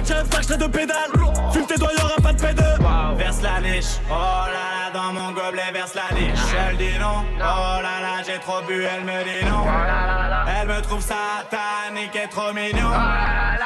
Que 0.00 0.06
j'ai 0.06 0.64
un 0.64 0.68
pédale. 0.68 1.10
Fume 1.52 1.66
tes 1.66 1.76
doigts, 1.76 1.90
y'aura 1.98 2.16
pas 2.22 2.32
de 2.32 2.40
P2. 2.40 3.16
Verse 3.16 3.42
la 3.42 3.60
liche. 3.60 3.98
Oh 4.08 4.14
là 4.14 4.52
là, 4.52 4.90
dans 4.94 5.12
mon 5.12 5.32
gobelet, 5.32 5.72
verse 5.72 5.94
la 5.94 6.08
liche. 6.16 6.38
Elle 6.70 6.76
dit 6.76 6.98
non. 7.00 7.24
Oh 7.36 7.40
là 7.40 8.00
là, 8.00 8.22
j'ai 8.24 8.38
trop 8.38 8.60
bu, 8.66 8.84
elle 8.84 9.04
me 9.04 9.24
dit 9.24 9.44
non. 9.44 9.64
Elle 10.60 10.68
me 10.68 10.80
trouve 10.82 11.00
satanique 11.00 12.14
et 12.14 12.28
trop 12.28 12.52
mignon. 12.52 12.92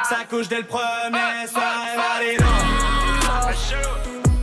Ça 0.09 0.25
couche 0.29 0.47
dès 0.47 0.57
le 0.57 0.65
premier 0.65 1.47
soir, 1.51 1.85
elle 1.91 1.97
va 1.99 2.19
dire 2.23 2.41
non. 2.41 3.53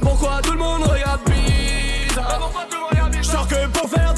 Pourquoi 0.01 0.41
tout 0.43 0.53
le 0.53 0.59
monde 0.59 0.85
regarde 0.85 1.21
bizarre? 1.25 2.51
Je 3.21 3.23
sors 3.23 3.49
que 3.49 3.67
pour 3.67 3.91
faire 3.91 4.10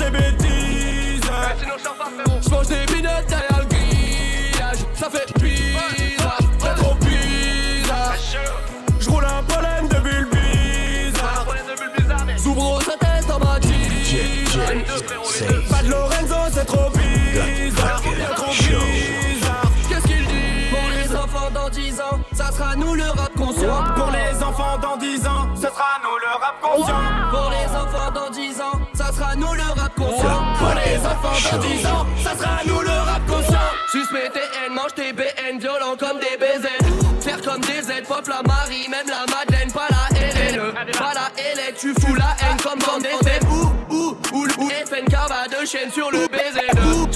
conscient. 23.63 23.95
Pour 23.95 24.11
les 24.11 24.43
enfants 24.43 24.79
dans 24.81 24.97
10 24.97 25.27
ans, 25.27 25.49
ce 25.55 25.63
sera 25.63 26.01
nous 26.03 26.19
le 26.19 26.41
rap 26.41 26.61
conscient. 26.61 26.95
Pour 27.31 27.51
les 27.51 27.77
enfants 27.77 28.11
dans 28.13 28.31
10 28.31 28.61
ans, 28.61 28.81
ça 28.95 29.13
sera 29.13 29.35
nous 29.37 29.53
le 29.53 29.81
rap 29.81 29.95
conscient. 29.95 30.43
Pour 30.59 30.75
les 30.75 30.99
enfants 30.99 31.57
dans 31.57 31.59
10 31.59 31.87
ans, 31.87 32.07
ça 32.23 32.37
sera 32.37 32.59
nous 32.67 32.81
le 32.81 32.91
rap 32.91 33.27
conscient. 33.27 33.59
Suspect 33.91 34.31
TN, 34.31 34.75
mange 34.75 34.95
tes 34.95 35.13
BN, 35.13 35.59
violent 35.59 35.97
comme 35.99 36.19
des 36.19 36.37
baisers. 36.39 36.79
Faire 37.21 37.41
comme 37.43 37.61
des 37.61 37.83
Z, 37.83 38.03
pop 38.09 38.27
la 38.27 38.43
Marie, 38.43 38.89
même 38.89 39.07
la 39.07 39.25
Madeleine, 39.33 39.71
pas 39.73 39.89
la 39.91 40.19
LL. 40.19 40.73
Pas 40.93 41.13
la 41.15 41.31
LL, 41.37 41.75
tu 41.79 41.95
fous 42.01 42.15
la 42.15 42.35
haine 42.43 42.57
comme 42.63 42.81
dans 42.81 42.99
des. 42.99 43.15
Ouh, 43.47 43.71
ouh, 43.91 44.17
ouh, 44.33 44.47
ouh. 44.59 44.69
FNK 44.69 45.13
va 45.29 45.47
de 45.49 45.67
chaîne 45.67 45.91
sur 45.91 46.11
le 46.11 46.27
baiser. 46.27 46.69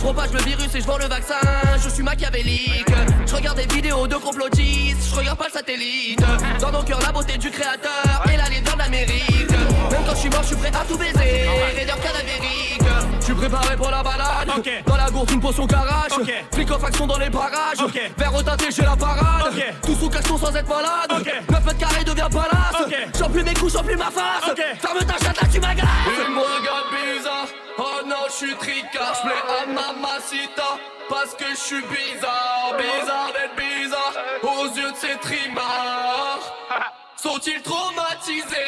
Je 0.06 0.12
propage 0.12 0.32
le 0.34 0.38
virus 0.44 0.72
et 0.72 0.80
je 0.80 0.86
vends 0.86 0.98
le 0.98 1.06
vaccin, 1.06 1.34
je 1.82 1.88
suis 1.88 2.04
machiavélique. 2.04 2.86
Je 3.26 3.34
regarde 3.34 3.56
des 3.56 3.74
vidéos 3.74 4.06
de 4.06 4.14
complotistes, 4.14 5.10
je 5.10 5.16
regarde 5.16 5.36
pas 5.36 5.46
le 5.46 5.52
satellite. 5.52 6.24
Dans 6.60 6.70
mon 6.70 6.84
cœur, 6.84 7.00
la 7.04 7.10
beauté 7.10 7.36
du 7.36 7.50
créateur 7.50 8.22
et 8.32 8.36
la 8.36 8.48
laideur 8.48 8.76
d'Amérique. 8.76 9.50
Même 9.90 10.02
quand 10.06 10.14
je 10.14 10.20
suis 10.20 10.30
mort, 10.30 10.42
je 10.42 10.46
suis 10.46 10.56
prêt 10.56 10.68
à 10.68 10.84
tout 10.84 10.96
baiser. 10.96 11.48
Raideur 11.76 11.96
cadavérique. 11.96 12.82
suis 13.20 13.34
préparé 13.34 13.76
pour 13.76 13.90
la 13.90 14.04
balade. 14.04 14.48
Dans 14.86 14.96
la 14.96 15.10
gourde, 15.10 15.30
une 15.32 15.40
potion 15.40 15.66
carage. 15.66 16.12
Flic 16.54 16.70
en 16.70 16.78
faction 16.78 17.08
dans 17.08 17.18
les 17.18 17.30
parages. 17.30 17.80
Okay. 17.84 18.12
Vers 18.16 18.32
retâté, 18.32 18.66
j'ai 18.70 18.82
la 18.82 18.94
parade. 18.94 19.54
Tout 19.82 19.96
sous 19.96 20.08
cachon 20.08 20.38
sans 20.38 20.54
être 20.54 20.68
malade. 20.68 21.26
9 21.50 21.64
mètres 21.64 21.78
carrés 21.78 22.04
devient 22.04 22.28
palace. 22.30 23.10
J'en 23.18 23.28
plus 23.28 23.42
mes 23.42 23.54
coups, 23.54 23.72
j'en 23.72 23.82
plus 23.82 23.96
ma 23.96 24.12
face. 24.12 24.54
Ferme 24.78 24.98
ta 24.98 25.24
chatte 25.24 25.42
là, 25.42 25.48
tu 25.52 25.58
m'agaces. 25.58 25.86
Je 28.38 28.46
suis 28.46 28.56
tricard. 28.56 29.14
J'plais 29.14 29.32
à 29.32 29.66
mamacita. 29.66 30.78
Parce 31.08 31.34
que 31.34 31.48
je 31.50 31.56
suis 31.56 31.82
bizarre. 31.82 32.74
Bizarre 32.76 33.32
d'être 33.32 33.56
bizarre. 33.56 34.12
Aux 34.42 34.66
yeux 34.66 34.90
de 34.90 34.96
ces 34.96 35.16
trimards. 35.18 36.54
Sont-ils 37.16 37.62
traumatisés? 37.62 38.65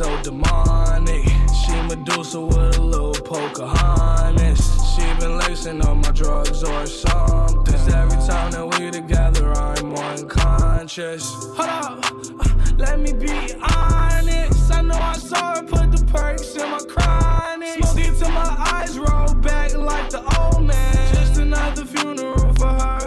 So 0.00 0.22
demonic? 0.22 1.28
She 1.60 1.72
Medusa 1.82 2.40
with 2.40 2.78
a 2.78 2.80
little 2.80 3.12
Pocahontas. 3.12 4.62
She 4.94 5.02
been 5.20 5.36
lacing 5.40 5.82
on 5.82 6.00
my 6.00 6.10
drugs 6.12 6.62
or 6.64 6.86
something. 6.86 7.62
'Cause 7.64 7.86
every 7.92 8.20
time 8.26 8.50
that 8.52 8.66
we 8.78 8.90
together, 8.90 9.52
I'm 9.52 9.94
unconscious. 9.94 11.24
Hold 11.56 11.68
up, 11.68 12.04
uh, 12.40 12.48
let 12.78 12.98
me 12.98 13.12
be 13.12 13.52
honest. 13.76 14.72
I 14.72 14.80
know 14.80 15.00
I 15.14 15.18
saw 15.18 15.56
her 15.56 15.62
put 15.64 15.92
the 15.94 16.02
perks 16.06 16.56
in 16.56 16.70
my 16.70 16.82
chronic. 16.92 17.84
Smoke 17.84 18.00
it 18.06 18.18
till 18.18 18.30
my 18.30 18.52
eyes 18.72 18.98
roll 18.98 19.34
back 19.48 19.74
like 19.74 20.08
the 20.08 20.22
old 20.38 20.62
man. 20.62 21.14
Just 21.14 21.36
another 21.36 21.84
funeral 21.84 22.54
for 22.54 22.72
her. 22.84 23.02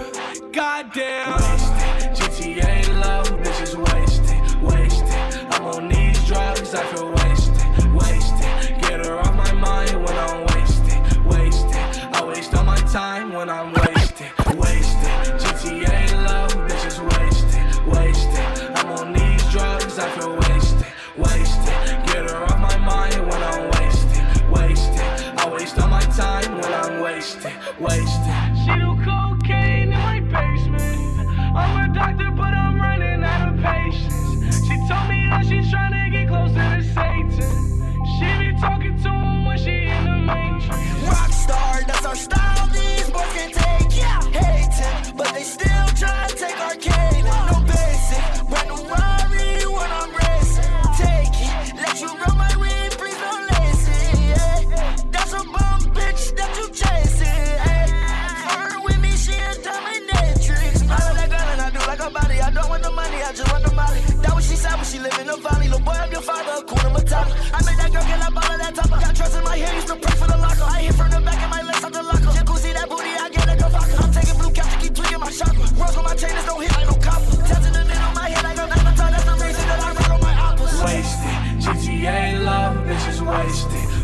Goddamn. 0.51 1.83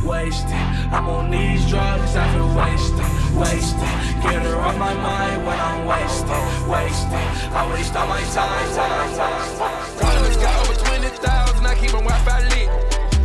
Wasted. 0.09 0.51
I'm 0.91 1.07
on 1.07 1.29
these 1.29 1.69
drugs, 1.69 2.15
I 2.15 2.25
feel 2.33 2.49
wasted, 2.57 3.09
wasted. 3.37 3.93
Get 4.25 4.41
her 4.41 4.57
off 4.57 4.77
my 4.77 4.93
mind 4.95 5.45
when 5.45 5.59
I'm 5.59 5.85
wasted, 5.85 6.45
wasted. 6.67 7.27
I 7.53 7.71
waste 7.71 7.95
all 7.95 8.07
my 8.07 8.21
time, 8.33 8.67
time, 8.75 9.15
time, 9.15 9.57
time. 9.57 9.99
Diamonds 9.99 10.37
got 10.37 10.55
over 10.61 10.77
20,000, 10.83 11.65
I 11.65 11.75
keep 11.75 11.93
my 11.93 12.01
Wi-Fi 12.01 12.39
lit. 12.51 12.69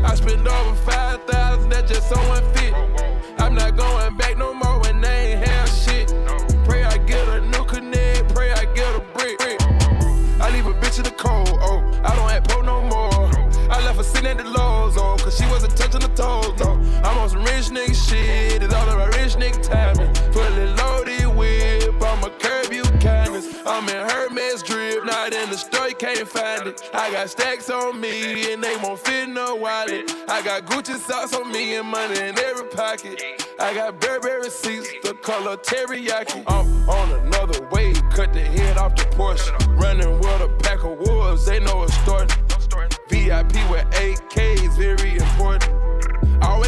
I 0.04 0.14
spend 0.14 0.46
over 0.46 0.74
5,000, 0.74 1.70
that 1.70 1.88
just 1.88 2.08
so 2.08 2.20
unfit. 2.36 2.74
I'm 3.38 3.54
not 3.54 3.76
going 3.76 4.16
back 4.16 4.36
no 4.36 4.53
I'm 23.74 23.88
in 23.88 24.08
Hermes 24.08 24.62
drip, 24.62 25.04
not 25.04 25.32
in 25.32 25.50
the 25.50 25.56
store, 25.56 25.88
can't 25.88 26.28
find 26.28 26.68
it. 26.68 26.90
I 26.94 27.10
got 27.10 27.28
stacks 27.28 27.68
on 27.68 28.00
me, 28.00 28.52
and 28.52 28.62
they 28.62 28.76
won't 28.76 29.00
fit 29.00 29.28
no 29.28 29.56
wallet. 29.56 30.12
I 30.28 30.42
got 30.42 30.64
Gucci 30.66 30.96
socks 30.96 31.34
on 31.34 31.50
me 31.50 31.74
and 31.74 31.88
money 31.88 32.16
in 32.20 32.38
every 32.38 32.68
pocket. 32.68 33.20
I 33.58 33.74
got 33.74 34.00
Burberry 34.00 34.42
receipts, 34.42 34.88
the 35.02 35.14
color 35.14 35.56
teriyaki. 35.56 36.44
I'm 36.46 36.88
on 36.88 37.26
another 37.26 37.66
wave, 37.72 38.00
cut 38.10 38.32
the 38.32 38.42
head 38.42 38.78
off 38.78 38.94
the 38.94 39.06
Porsche. 39.16 39.50
Running 39.76 40.20
with 40.20 40.40
a 40.40 40.56
pack 40.62 40.84
of 40.84 40.96
wolves, 41.00 41.44
they 41.44 41.58
know 41.58 41.82
it's 41.82 41.94
starting. 41.94 42.38
VIP 43.08 43.54
with 43.68 43.90
AKs, 43.90 44.78
very 44.78 45.16
important. 45.16 46.13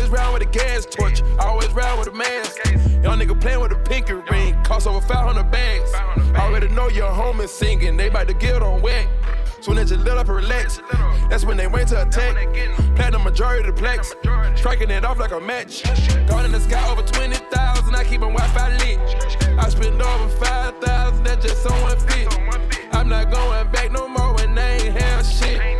Always 0.07 0.21
round 0.21 0.35
with 0.35 0.43
a 0.43 0.53
gas 0.53 0.87
torch, 0.87 1.21
I 1.41 1.47
always 1.47 1.73
round 1.73 1.99
with 1.99 2.07
a 2.07 2.13
mask. 2.13 2.59
Young 3.03 3.19
nigga 3.19 3.41
playing 3.41 3.59
with 3.59 3.73
a 3.73 3.79
pinky 3.79 4.13
ring, 4.13 4.55
cost 4.63 4.87
over 4.87 5.05
500 5.05 5.51
bags. 5.51 5.93
I 5.95 6.47
already 6.47 6.69
know 6.69 6.89
your 6.89 7.11
homies 7.11 7.49
singing, 7.49 7.97
they 7.97 8.09
bout 8.09 8.29
to 8.29 8.35
get 8.35 8.63
on 8.63 8.83
wet. 8.83 9.09
Soon 9.61 9.79
as 9.79 9.91
you 9.91 9.97
let 9.97 10.17
up 10.17 10.29
and 10.29 10.37
relax, 10.37 10.81
That's 11.29 11.45
when 11.45 11.57
they 11.57 11.67
went 11.67 11.89
to 11.89 12.03
attack. 12.03 12.37
Platinum 12.95 13.25
majority 13.25 13.69
of 13.69 13.75
the 13.75 13.83
plex. 13.83 14.15
Striking 14.57 14.91
it 14.91 15.05
off 15.05 15.19
like 15.19 15.33
a 15.33 15.41
match. 15.41 15.83
Gone 16.29 16.45
in 16.45 16.53
the 16.53 16.61
sky 16.61 16.89
over 16.89 17.03
20,000. 17.03 17.95
I 17.97 18.05
keep 18.05 18.21
my 18.21 18.31
Wi 18.33 18.47
Fi 18.55 18.77
lit. 18.79 19.59
I 19.59 19.69
spend 19.69 20.01
over 20.01 20.29
5,000. 20.37 21.25
That's 21.25 21.45
just 21.45 21.65
so 21.65 21.75
unfit. 21.89 22.33
I'm 22.93 23.09
not 23.09 23.33
going 23.33 23.73
back 23.73 23.91
no 23.91 24.07
more 24.07 24.35
when 24.37 24.55
they 24.55 24.87
ain't 24.87 25.01
have 25.01 25.27
shit. 25.27 25.76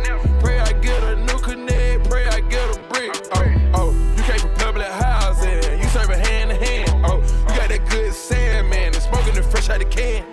Can. 9.97 10.23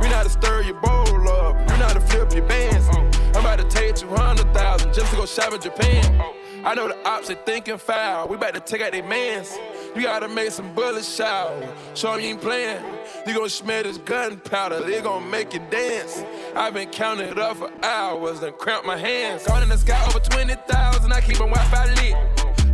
We 0.00 0.08
know 0.08 0.16
how 0.16 0.22
to 0.22 0.30
stir 0.30 0.62
your 0.62 0.80
bowl 0.80 1.28
up. 1.28 1.56
Know 1.68 1.86
how 1.86 1.92
to 1.92 2.00
flip 2.00 2.32
your 2.34 2.46
bands. 2.46 2.86
Oh. 2.92 3.10
I'm 3.34 3.44
about 3.44 3.58
to 3.58 3.68
take 3.68 3.94
200,000 3.94 4.92
just 4.92 5.10
to 5.10 5.16
go 5.16 5.26
shop 5.26 5.52
in 5.52 5.60
Japan. 5.60 6.20
Oh. 6.20 6.34
I 6.64 6.74
know 6.74 6.88
the 6.88 7.08
ops 7.08 7.30
are 7.30 7.34
thinking 7.46 7.78
foul. 7.78 8.28
We 8.28 8.36
about 8.36 8.54
to 8.54 8.60
take 8.60 8.82
out 8.82 8.92
their 8.92 9.02
mans. 9.02 9.56
You 9.94 10.02
gotta 10.02 10.28
make 10.28 10.50
some 10.50 10.74
bullets 10.74 11.08
shout. 11.14 11.52
Show 11.94 12.12
'em 12.12 12.20
you 12.20 12.28
ain't 12.28 12.40
playing. 12.40 12.82
You 13.26 13.34
gon' 13.34 13.48
smell 13.48 13.82
this 13.82 13.96
gunpowder. 13.98 14.80
They 14.82 15.00
gon' 15.00 15.30
make 15.30 15.54
you 15.54 15.60
dance. 15.70 16.22
I've 16.54 16.74
been 16.74 16.90
counting 16.90 17.28
it 17.28 17.38
up 17.38 17.56
for 17.56 17.70
hours 17.82 18.42
and 18.42 18.56
cramp 18.58 18.84
my 18.84 18.98
hands. 18.98 19.46
Gone 19.46 19.62
in 19.62 19.70
the 19.70 19.78
sky 19.78 20.02
over 20.06 20.20
20,000. 20.20 21.12
I 21.12 21.20
keep 21.22 21.40
my 21.40 21.48
Wi-Fi 21.48 21.84
lit. 21.94 22.16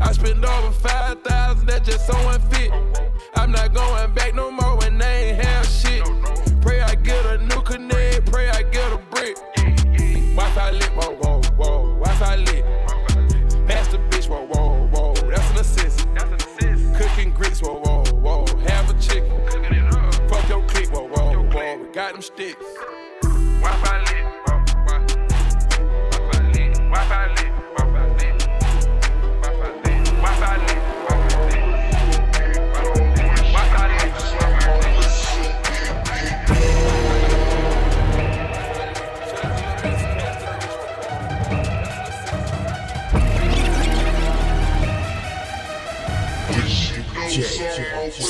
I 0.00 0.12
spend 0.12 0.44
over 0.44 0.72
5,000. 0.72 1.66
That's 1.66 1.88
just 1.88 2.06
so 2.06 2.16
unfit. 2.28 2.72
I'm 3.36 3.52
not 3.52 3.72
going 3.72 4.12
back 4.14 4.34
no 4.34 4.50
more 4.50 4.76
when 4.78 4.98
they 4.98 5.28
ain't 5.28 5.44
new 7.78 7.88
connect. 7.88 8.30
Pray 8.30 8.48
I 8.48 8.62
get 8.62 8.92
a 8.92 8.98
brick. 9.10 9.36
Wi-Fi 10.36 10.70
lit. 10.72 10.90
Whoa, 10.96 11.14
whoa, 11.16 11.40
whoa. 11.56 11.94
Wi-Fi 11.98 12.36
lit. 12.36 12.64
Pass 13.66 13.88
the 13.88 13.98
bitch. 14.10 14.28
Whoa, 14.28 14.46
whoa, 14.46 14.86
whoa. 14.88 15.14
That's 15.14 15.50
an 15.50 15.58
assist. 15.58 16.06
Cooking 16.96 17.32
grits. 17.32 17.62
Whoa, 17.62 17.80
whoa, 17.80 18.04
whoa. 18.14 18.46
Have 18.68 18.90
a 18.90 19.00
chicken. 19.00 19.30
Fuck 20.28 20.48
your 20.48 20.62
clique. 20.66 20.92
Whoa, 20.92 21.08
whoa, 21.08 21.42
whoa. 21.42 21.76
We 21.78 21.92
got 21.92 22.12
them 22.12 22.22
sticks. 22.22 22.64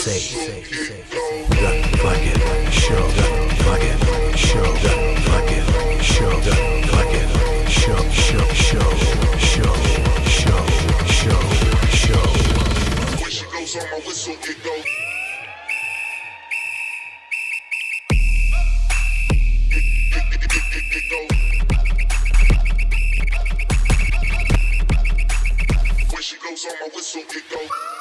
Say, 0.06 0.20
say, 0.20 0.62
say, 0.62 1.02
the 1.48 1.98
fucking 1.98 2.70
show, 2.70 2.94
the 3.18 3.26
fucking 3.64 4.36
show, 4.36 4.62
the 4.84 4.94
fucking 5.26 5.66
show, 6.00 6.30
the 6.46 6.54
fucking 6.92 7.30
show, 7.66 7.98
show, 8.10 8.46
show, 8.54 8.90
show, 9.36 9.74
show, 10.28 10.62
show, 11.10 11.42
show. 11.90 12.22
When 13.20 13.30
she 13.32 13.44
goes 13.50 13.74
on 13.74 13.90
my 13.90 13.98
whistle, 14.06 14.34
it 14.34 14.58
goes. 14.62 14.84
When 26.12 26.22
she 26.22 26.36
goes 26.36 26.64
on 26.64 26.74
my 26.80 26.88
whistle, 26.94 27.22
it 27.22 27.44
goes. 27.50 27.95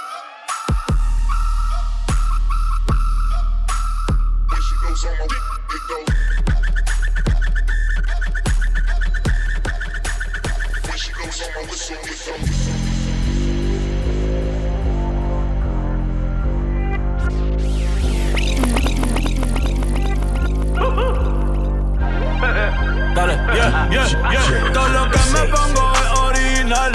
Dale, 23.16 23.36
yeah, 23.54 23.90
yeah, 23.92 24.08
yeah. 24.32 24.72
Todo 24.74 24.88
lo 24.90 25.10
que 25.10 25.20
me 25.34 25.42
pongo 25.52 25.94
es 25.94 26.20
original. 26.20 26.92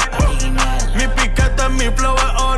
Mi 0.95 1.07
piquete, 1.09 1.69
mi 1.69 1.91
flow 1.91 2.15
es 2.17 2.23
original. 2.23 2.50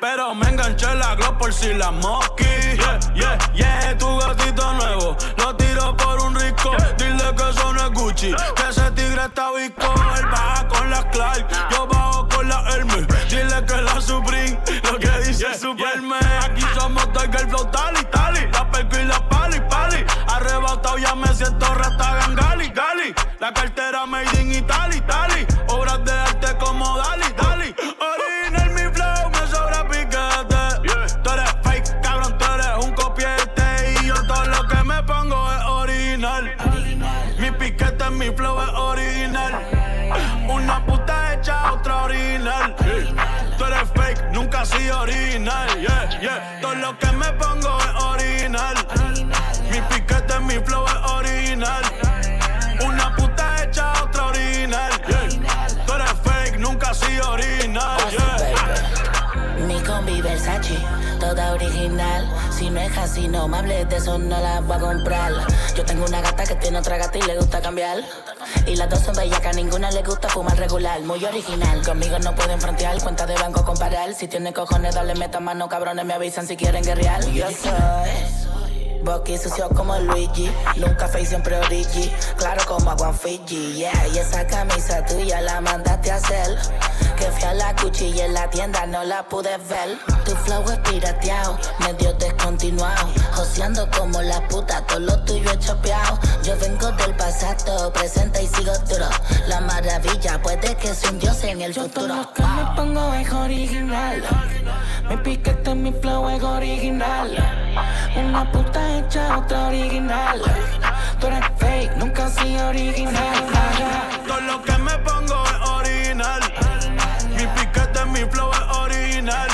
Pero 0.00 0.34
me 0.34 0.48
enganché 0.48 0.92
la 0.96 1.14
glow 1.14 1.38
por 1.38 1.52
si 1.52 1.72
la 1.72 1.92
mosqui. 1.92 2.44
Yeah, 2.44 2.98
yeah, 3.14 3.38
yeah. 3.54 3.96
Tu 3.96 4.18
gatito 4.18 4.72
nuevo 4.72 5.16
lo 5.38 5.54
tiro 5.54 5.96
por 5.96 6.20
un 6.20 6.34
rico. 6.34 6.72
Dile 6.98 7.32
que 7.36 7.48
eso 7.48 7.72
no 7.72 7.80
es 7.86 7.90
Gucci. 7.92 8.34
Que 8.56 8.68
ese 8.68 8.90
tigre 8.90 9.24
está 9.24 9.52
visco. 9.52 9.94
Él 10.18 10.26
baja 10.26 10.66
con 10.66 10.90
las 10.90 11.04
Clark. 11.06 11.46
Yo 11.70 11.86
bajo 11.86 12.28
con 12.28 12.48
la 12.48 12.64
Hermes. 12.72 13.06
Dile 13.28 13.64
que 13.66 13.80
la 13.82 14.00
Supreme. 14.00 14.58
Lo 14.90 14.98
que 14.98 15.10
dice 15.20 15.54
Superman. 15.54 16.24
Aquí 16.42 16.64
somos 16.74 17.06
Tiger 17.12 17.48
Flow, 17.48 17.70
Tali, 17.70 18.04
Tali. 18.10 18.50
La 18.50 18.68
perco 18.68 18.98
y 18.98 19.04
la 19.04 19.28
pali, 19.28 19.60
pali. 19.70 20.04
Arrebatado 20.26 20.98
ya 20.98 21.14
me 21.14 21.32
siento 21.34 21.72
rata 21.72 22.18
gali, 22.34 22.68
gali. 22.70 23.14
La 23.38 23.52
cartera 23.52 24.06
made 24.06 24.40
in 24.40 24.52
Italy, 24.52 25.00
toda 61.18 61.52
original. 61.52 62.28
Si 62.56 62.70
no 62.70 62.80
es 62.80 63.18
no 63.28 63.48
me 63.48 63.58
hables 63.58 63.88
de 63.88 63.96
eso, 63.96 64.18
no 64.18 64.40
la 64.40 64.60
voy 64.60 64.76
a 64.76 64.80
comprar. 64.80 65.32
Yo 65.76 65.84
tengo 65.84 66.04
una 66.04 66.20
gata 66.20 66.44
que 66.44 66.54
tiene 66.56 66.78
otra 66.78 66.96
gata 66.96 67.18
y 67.18 67.22
le 67.22 67.36
gusta 67.36 67.60
cambiar. 67.60 67.98
Y 68.66 68.76
las 68.76 68.88
dos 68.88 69.00
son 69.00 69.16
bellacas, 69.16 69.56
ninguna 69.56 69.90
le 69.90 70.02
gusta 70.02 70.28
fumar 70.28 70.56
regular, 70.58 71.00
muy 71.02 71.24
original. 71.24 71.82
Conmigo 71.84 72.18
no 72.18 72.34
pueden 72.34 72.60
frontear, 72.60 73.00
cuenta 73.02 73.26
de 73.26 73.34
banco 73.34 73.64
comparar. 73.64 74.14
Si 74.14 74.28
tiene 74.28 74.52
cojones, 74.52 74.94
dale 74.94 75.14
meta 75.14 75.40
mano, 75.40 75.68
cabrones, 75.68 76.04
me 76.04 76.14
avisan 76.14 76.46
si 76.46 76.56
quieren 76.56 76.82
guerrear. 76.82 77.24
Yo 77.26 77.46
soy. 77.50 78.45
Bucky 79.06 79.38
sucio 79.38 79.68
como 79.68 79.96
Luigi, 80.00 80.50
nunca 80.74 81.06
face 81.06 81.26
siempre 81.26 81.56
origi, 81.56 82.12
claro 82.38 82.60
como 82.66 82.90
agua 82.90 83.12
Fiji, 83.12 83.74
yeah. 83.74 84.08
Y 84.12 84.18
esa 84.18 84.44
camisa 84.48 85.06
tuya 85.06 85.40
la 85.42 85.60
mandaste 85.60 86.10
a 86.10 86.16
hacer, 86.16 86.58
que 87.16 87.26
fui 87.30 87.44
a 87.44 87.54
la 87.54 87.76
cuchilla 87.76 88.24
en 88.24 88.34
la 88.34 88.50
tienda 88.50 88.84
no 88.86 89.04
la 89.04 89.22
pude 89.28 89.56
ver. 89.68 89.96
Tu 90.24 90.32
flow 90.34 90.64
es 90.72 90.78
pirateado, 90.90 91.56
medio 91.78 92.12
descontinuado, 92.14 93.06
joseando 93.32 93.88
como 93.96 94.20
la 94.22 94.40
puta, 94.48 94.84
todo 94.88 94.98
lo 94.98 95.24
tuyo 95.24 95.52
es 95.52 95.60
chopeado. 95.60 96.18
Yo 96.42 96.58
vengo 96.58 96.90
del 96.90 97.14
pasado, 97.14 97.92
presente 97.92 98.42
y 98.42 98.48
sigo 98.48 98.72
duro. 98.88 99.08
La 99.46 99.60
maravilla 99.60 100.42
puede 100.42 100.74
que 100.74 100.92
sea 100.92 101.10
un 101.10 101.20
dios 101.20 101.44
en 101.44 101.62
el 101.62 101.72
Yo 101.72 101.88
todo 101.88 102.08
futuro. 102.08 102.16
lo 102.16 102.32
que 102.32 102.42
me 102.42 102.74
pongo 102.74 103.14
es 103.14 103.32
original. 103.32 104.22
Mi 105.08 105.16
piquete, 105.18 105.74
mi 105.76 105.92
flow 105.92 106.28
es 106.28 106.42
original. 106.42 107.65
Una 108.16 108.50
puta 108.50 108.98
hecha, 108.98 109.38
otra 109.38 109.66
original. 109.68 110.40
Tú 111.20 111.26
eres 111.26 111.44
fake, 111.58 111.96
nunca 111.96 112.28
soy 112.28 112.56
original. 112.58 113.36
Todo 114.26 114.40
lo 114.40 114.62
que 114.62 114.78
me 114.78 114.98
pongo 114.98 115.44
es 115.44 115.68
original. 115.70 116.40
Mi 117.36 117.46
piquete, 117.46 118.04
mi 118.06 118.24
flow 118.30 118.50
es 118.52 118.76
original. 118.78 119.48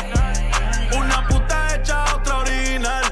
Una 0.97 1.27
puta 1.29 1.75
hecha, 1.75 2.05
otra 2.15 2.39
original. 2.39 3.03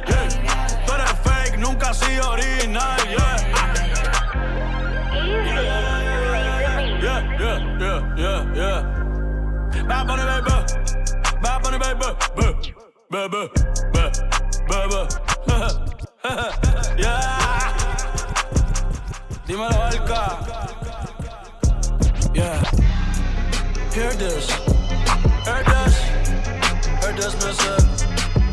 Tú 0.86 0.92
eres 0.92 1.12
fake, 1.24 1.58
nunca 1.58 1.92
soy 1.94 2.18
original. 2.18 2.98
Yeah. 3.08 3.36
Yeah, 7.02 7.58
yeah, 7.80 8.14
yeah, 8.16 8.54
yeah. 8.54 9.84
Bad 9.88 10.06
bunny, 10.06 10.22
baby. 10.22 10.54
Bad 11.42 11.62
bunny, 11.62 11.78
baby. 11.78 12.06
Baby, 12.36 12.74
baby, 13.10 13.48
baby. 13.92 14.29
Baby. 14.70 15.02
yeah. 17.02 17.66
Dímelo, 19.46 19.78
Alca. 19.90 20.22
Yeah. 22.33 22.62
Hear 23.92 24.12
this. 24.14 24.46
Hear 25.44 25.62
this. 25.70 25.94
Hear 27.00 27.12
this, 27.18 27.35
Mr. 27.42 27.74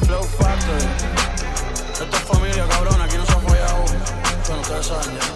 Flow 0.06 0.24
Factory. 0.24 0.88
Esta 1.92 2.18
es 2.18 2.24
familia, 2.24 2.66
cabrón. 2.68 3.02
Aquí 3.02 3.18
no 3.18 3.26
se 3.26 3.34
ha 3.34 3.40
fallado. 3.40 3.86
Bueno, 4.48 4.62
ustedes 4.62 4.88
saben 4.88 5.12
ya. 5.18 5.28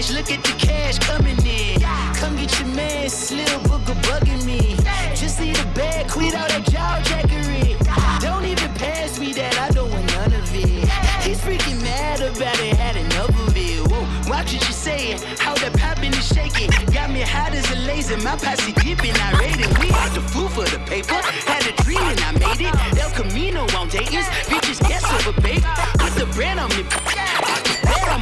cash, 0.00 0.12
look 0.12 0.30
at 0.30 0.42
the 0.44 0.52
cash 0.66 0.98
coming 0.98 1.38
in. 1.46 1.80
Come 2.14 2.36
get 2.36 2.58
your 2.58 2.68
man, 2.68 3.08
Slim 3.08 3.60
Booger 3.64 3.94
bugging 4.02 4.44
me. 4.44 4.76
Just 5.14 5.38
see 5.38 5.52
the 5.52 5.64
bag, 5.74 6.08
quit 6.08 6.34
all 6.34 6.48
that 6.48 6.64
jaw 6.70 7.00
jackery. 7.04 7.76
Don't 8.20 8.44
even 8.44 8.72
pass 8.74 9.18
me 9.18 9.32
that, 9.34 9.58
I 9.58 9.70
don't 9.70 9.90
want 9.90 10.06
none 10.14 10.32
of 10.32 10.54
it. 10.54 10.88
He's 11.24 11.40
freaking 11.40 11.82
mad 11.82 12.20
about 12.20 12.58
it, 12.60 12.76
had 12.76 12.96
enough 12.96 13.28
of 13.28 13.56
it. 13.56 13.80
Whoa, 13.90 14.00
watch 14.30 14.52
what 14.52 14.66
you 14.66 14.74
saying, 14.74 15.18
how 15.38 15.54
that 15.56 15.76
popping 15.78 16.12
is 16.12 16.26
shaking. 16.26 16.70
Got 16.92 17.10
me 17.10 17.20
hot 17.20 17.52
as 17.52 17.70
a 17.70 17.76
laser, 17.86 18.16
my 18.18 18.36
posse 18.36 18.72
dipping, 18.72 19.14
I 19.14 19.32
rate 19.38 19.60
it. 19.60 19.78
We 19.80 19.88
had 19.88 20.12
the 20.14 20.22
food 20.32 20.50
for 20.50 20.64
the 20.64 20.80
paper, 20.86 21.20
had 21.46 21.66
a 21.66 21.72
dream 21.82 22.00
and 22.00 22.20
I 22.20 22.32
made 22.32 22.62
it. 22.68 22.74
El 22.98 23.10
Camino 23.10 23.66
on 23.76 23.88
Dayton's, 23.88 24.26
bitches 24.48 24.80
guess 24.88 25.04
over 25.12 25.38
babe. 25.40 25.62
Put 25.98 26.12
the 26.14 26.26
brand 26.34 26.58
on 26.60 26.70
me, 26.70 26.84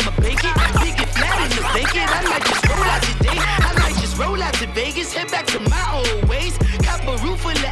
I'ma 0.09 0.21
bake 0.23 0.42
it. 0.42 0.55
Big 0.81 1.01
it 1.01 1.09
flat 1.11 1.37
in 1.44 1.51
the 1.53 1.62
bacon. 1.77 2.09
I 2.09 2.23
might 2.25 2.44
just 2.47 2.64
roll 2.66 2.81
out 2.81 3.03
today. 3.03 3.37
I 3.37 3.75
might 3.79 4.01
just 4.01 4.16
roll 4.16 4.42
out 4.42 4.55
to 4.55 4.66
Vegas. 4.68 5.12
Head 5.12 5.31
back 5.31 5.44
to 5.49 5.61
my 5.61 5.85
old 5.92 6.29
ways. 6.31 6.57
Cop 6.83 7.05
a 7.05 7.23
roof 7.23 7.40
full 7.40 7.53
of 7.53 7.64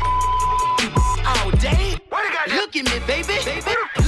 all 1.32 1.50
day. 1.52 1.96
Look 2.48 2.76
at 2.76 2.84
me, 2.84 2.98
baby. 3.06 3.40
Look 3.40 4.05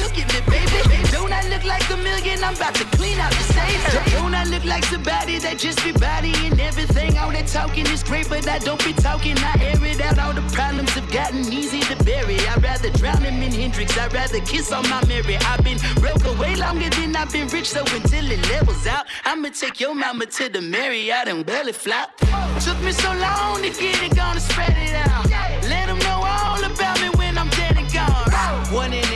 like 2.41 2.49
a 2.49 2.49
million? 2.49 2.49
I'm 2.49 2.55
about 2.55 2.75
to 2.75 2.85
clean 2.97 3.19
out 3.19 3.33
the 3.33 3.43
safe. 3.53 4.13
Don't 4.13 4.35
I 4.35 4.45
look 4.45 4.65
like 4.65 4.85
somebody 4.85 5.39
that 5.39 5.59
just 5.59 5.83
be 5.85 5.93
bodying 5.93 6.59
everything? 6.61 7.19
All 7.19 7.31
that 7.31 7.47
talking 7.47 7.87
is 7.87 8.03
great, 8.03 8.29
but 8.29 8.47
I 8.49 8.59
don't 8.59 8.83
be 8.85 8.93
talking. 8.93 9.37
I 9.39 9.57
air 9.61 9.85
it 9.85 10.01
out. 10.01 10.19
All 10.19 10.33
the 10.33 10.43
problems 10.53 10.91
have 10.91 11.11
gotten 11.11 11.53
easy 11.53 11.81
to 11.81 11.97
bury. 12.05 12.39
I'd 12.49 12.63
rather 12.63 12.91
drown 12.91 13.23
him 13.23 13.43
in 13.43 13.53
Hendrix. 13.53 13.97
I'd 13.99 14.13
rather 14.13 14.41
kiss 14.41 14.73
on 14.73 14.89
my 14.89 15.05
Mary. 15.07 15.37
I've 15.37 15.65
been 15.65 15.79
broke 15.97 16.25
away 16.25 16.57
longer 16.57 16.91
than 16.91 17.17
I've 17.17 17.33
been 17.33 17.49
rich, 17.49 17.71
so 17.71 17.81
until 17.81 18.31
it 18.31 18.43
levels 18.51 18.87
out, 18.87 19.07
I'ma 19.25 19.49
take 19.51 19.81
your 19.81 19.95
mama 19.95 20.27
to 20.27 20.49
the 20.49 20.61
Marriott 20.61 21.29
and 21.29 21.45
belly 21.45 21.73
flop. 21.73 22.17
Took 22.61 22.81
me 22.83 22.93
so 22.93 23.13
long 23.15 23.63
to 23.63 23.71
get 23.71 24.03
it, 24.03 24.17
gonna 24.17 24.41
spread 24.41 24.77
it 24.77 24.95
out. 24.95 25.29
Let 25.69 25.87
them 25.87 25.99
know 26.01 26.23
all 26.25 26.63
about 26.65 27.01
me 27.01 27.09
when 27.17 27.39
I'm 27.39 27.51
dead 27.51 27.77
and 27.77 27.91
gone. 27.93 28.27
One 28.73 28.93
in 28.93 29.08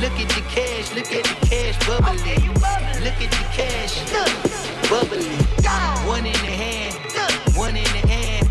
Look 0.00 0.18
at 0.18 0.28
the 0.30 0.40
cash, 0.48 0.94
look 0.94 1.12
at 1.12 1.24
the 1.24 1.46
cash 1.46 1.76
bubbling. 1.86 2.48
Look 3.04 3.20
at 3.20 3.30
the 3.30 3.44
cash, 3.52 4.00
bubbling. 4.88 5.28
One 6.08 6.24
in 6.24 6.32
the 6.32 6.38
hand, 6.38 6.94
one 7.54 7.76
in 7.76 7.84
the 7.84 8.08
hand, 8.08 8.48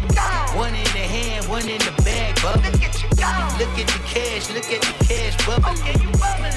one 0.56 0.76
in 0.76 0.84
the 0.84 1.06
hand, 1.10 1.48
one 1.48 1.68
in 1.68 1.80
the 1.80 1.92
bag, 2.04 2.36
bubba. 2.36 2.72
Look 2.72 3.80
at 3.80 3.88
the 3.88 4.00
cash, 4.06 4.50
look 4.54 4.72
at 4.72 4.82
the 4.82 4.94
cash 5.06 5.36
bubbling. 5.48 5.82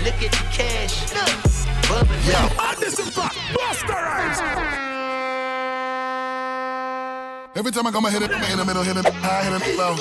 Look 0.04 0.22
at 0.22 0.30
the 0.30 0.44
cash, 0.52 1.10
bubbling. 1.88 2.20
Yeah, 2.28 2.74
this 2.78 2.98
is 2.98 3.16
Busta 3.16 3.88
Rhymes. 3.88 4.91
Every 7.62 7.70
time 7.70 7.86
I 7.86 7.94
come, 7.94 8.02
I 8.02 8.10
hit 8.10 8.26
it 8.26 8.34
in 8.34 8.58
the 8.58 8.66
middle, 8.66 8.82
hit 8.82 8.98
it 8.98 9.06
high, 9.22 9.46
hit 9.46 9.54
it 9.54 9.78
low. 9.78 9.94